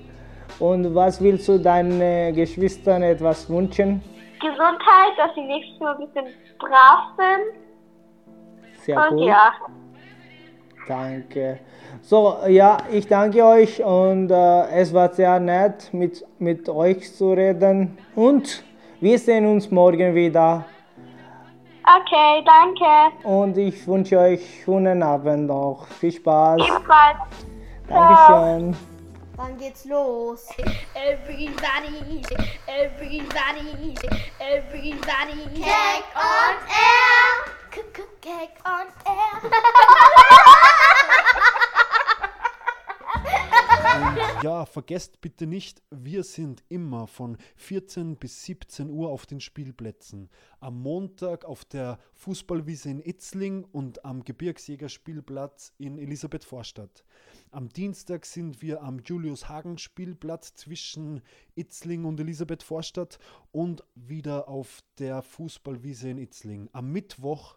Und 0.59 0.95
was 0.95 1.21
willst 1.21 1.47
du 1.47 1.59
deinen 1.59 2.33
Geschwistern 2.33 3.03
etwas 3.03 3.49
wünschen? 3.49 4.01
Gesundheit, 4.39 5.13
dass 5.17 5.33
sie 5.35 5.41
nächstes 5.41 5.79
Mal 5.79 5.95
ein 5.95 6.07
bisschen 6.07 6.25
brav 6.59 7.11
sind. 7.17 8.83
Sehr 8.83 8.97
und 8.97 9.17
cool. 9.17 9.27
ja. 9.27 9.51
Danke. 10.87 11.59
So, 12.01 12.37
ja, 12.47 12.77
ich 12.91 13.07
danke 13.07 13.43
euch 13.43 13.83
und 13.83 14.31
äh, 14.31 14.67
es 14.69 14.93
war 14.93 15.11
sehr 15.11 15.39
nett, 15.39 15.89
mit, 15.91 16.25
mit 16.39 16.69
euch 16.69 17.13
zu 17.13 17.33
reden. 17.33 17.97
Und 18.15 18.63
wir 19.01 19.19
sehen 19.19 19.45
uns 19.45 19.69
morgen 19.69 20.15
wieder. 20.15 20.63
Okay, 21.83 22.43
danke. 22.45 23.27
Und 23.27 23.57
ich 23.57 23.87
wünsche 23.87 24.17
euch 24.19 24.63
schönen 24.63 25.03
Abend 25.03 25.47
noch. 25.47 25.87
Viel 25.87 26.11
Spaß. 26.11 26.61
Ebenfalls. 26.61 27.17
Dankeschön. 27.87 28.96
Dann 29.37 29.55
geht's 29.55 29.85
los. 29.85 30.47
Everybody, 30.95 32.23
everybody, 32.65 33.95
everybody. 34.39 35.47
Cake 35.53 36.15
on 36.15 36.55
air. 36.67 37.45
Cake 38.19 38.59
on 38.65 38.87
air. 39.05 39.51
Ja, 44.43 44.65
vergesst 44.65 45.21
bitte 45.21 45.47
nicht, 45.47 45.81
wir 45.89 46.23
sind 46.23 46.63
immer 46.69 47.07
von 47.07 47.37
14 47.55 48.17
bis 48.17 48.43
17 48.43 48.89
Uhr 48.89 49.09
auf 49.09 49.25
den 49.25 49.39
Spielplätzen. 49.39 50.29
Am 50.59 50.81
Montag 50.81 51.45
auf 51.45 51.65
der 51.65 51.99
Fußballwiese 52.13 52.89
in 52.89 52.99
Itzling 52.99 53.63
und 53.63 54.05
am 54.05 54.23
Gebirgsjägerspielplatz 54.23 55.73
in 55.77 55.97
Elisabeth-Vorstadt. 55.97 57.03
Am 57.51 57.69
Dienstag 57.69 58.25
sind 58.25 58.61
wir 58.61 58.83
am 58.83 58.99
Julius-Hagen-Spielplatz 58.99 60.55
zwischen 60.55 61.21
Itzling 61.55 62.05
und 62.05 62.19
Elisabeth-Vorstadt 62.19 63.19
und 63.51 63.83
wieder 63.95 64.47
auf 64.47 64.81
der 64.99 65.21
Fußballwiese 65.21 66.09
in 66.09 66.17
Itzling. 66.17 66.69
Am 66.73 66.91
Mittwoch 66.91 67.56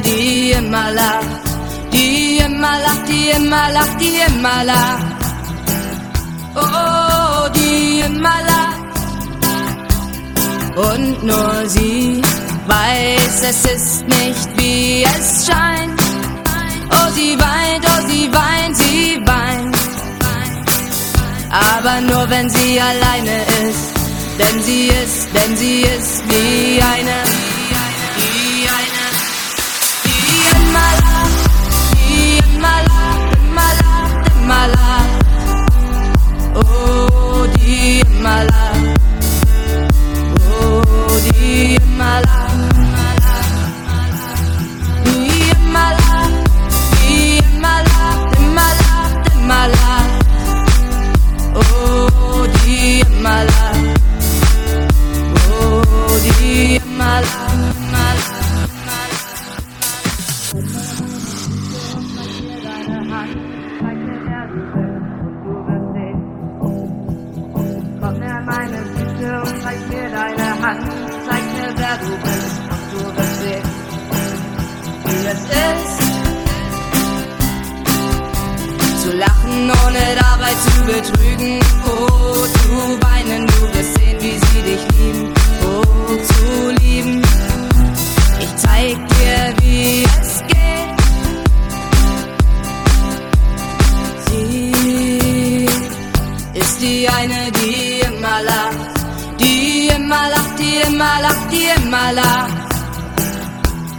Die 0.00 0.52
immer 0.52 0.90
lacht, 0.90 1.42
die 1.92 2.38
immer 2.38 2.78
lacht, 2.78 3.08
die 3.08 3.30
immer 3.30 3.70
lacht, 3.70 4.00
die 4.00 4.16
immer 4.26 4.64
lacht. 4.64 5.06
Oh, 6.56 7.48
die 7.54 8.00
immer 8.00 8.38
lacht. 8.50 8.74
Und 10.76 11.22
nur 11.22 11.68
sie 11.68 12.22
weiß, 12.66 13.42
es 13.50 13.64
ist 13.64 14.08
nicht 14.08 14.48
wie 14.56 15.04
es 15.04 15.46
scheint. 15.46 16.00
Oh, 16.90 17.10
sie 17.14 17.36
weint, 17.38 17.84
oh, 17.84 18.08
sie 18.08 18.28
weint, 18.32 18.76
sie 18.76 19.20
weint. 19.24 19.76
Aber 21.50 22.00
nur 22.00 22.28
wenn 22.30 22.48
sie 22.50 22.80
alleine 22.80 23.42
ist. 23.68 23.94
Denn 24.38 24.62
sie 24.64 24.88
ist, 24.88 25.28
denn 25.32 25.56
sie 25.56 25.82
ist 25.82 26.24
wie 26.28 26.82
eine, 26.82 27.43
die 38.24 38.30
immer 38.30 38.44
lacht. 38.44 39.00
Oh, 40.60 40.82
die 41.34 41.76
immer 41.76 42.20
lacht. 42.22 42.43
Du 71.98 72.10
bist, 72.24 72.60
und 72.72 72.84
du 72.92 73.00
wirst 73.16 73.40
sehen, 73.42 73.66
wie 75.04 75.26
es 75.26 75.42
ist. 75.64 75.98
Zu 79.02 79.10
lachen, 79.12 79.70
ohne 79.84 80.04
dabei 80.18 80.52
zu 80.64 80.74
betrügen. 80.84 81.60
Oh, 81.86 82.46
zu 82.62 82.72
weinen, 83.06 83.42
du 83.46 83.60
wirst 83.74 83.83
lacht, 100.98 101.50
die 101.50 101.66
lacht, 101.90 102.12
lacht. 102.12 102.52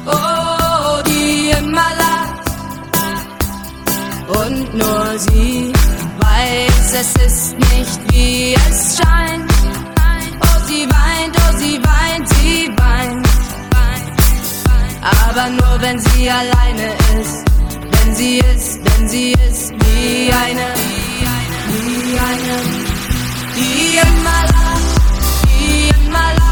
Oh, 0.05 1.01
die 1.05 1.51
lacht. 2.01 2.45
Und 4.27 4.73
nur 4.75 5.19
sie 5.19 5.73
weiß, 6.19 6.93
es 7.01 7.15
ist 7.25 7.59
nicht 7.59 7.99
wie 8.11 8.53
es 8.53 8.97
scheint. 8.97 9.51
Oh, 10.41 10.59
sie 10.67 10.87
weint, 10.97 11.35
oh, 11.35 11.57
sie 11.57 11.79
weint, 11.83 12.29
sie 12.29 12.69
weint. 12.77 13.27
Aber 15.01 15.49
nur 15.49 15.81
wenn 15.81 15.99
sie 15.99 16.29
alleine 16.29 16.87
ist. 17.19 17.43
Denn 17.93 18.15
sie 18.15 18.37
ist, 18.37 18.79
denn 18.85 19.07
sie 19.09 19.31
ist 19.31 19.71
wie 19.71 20.31
eine, 20.31 20.67
wie 21.67 22.17
eine, 22.29 22.57
die 23.55 23.97
immer 23.97 24.41
lacht, 24.53 25.01
die 25.59 25.89
immer 25.89 26.45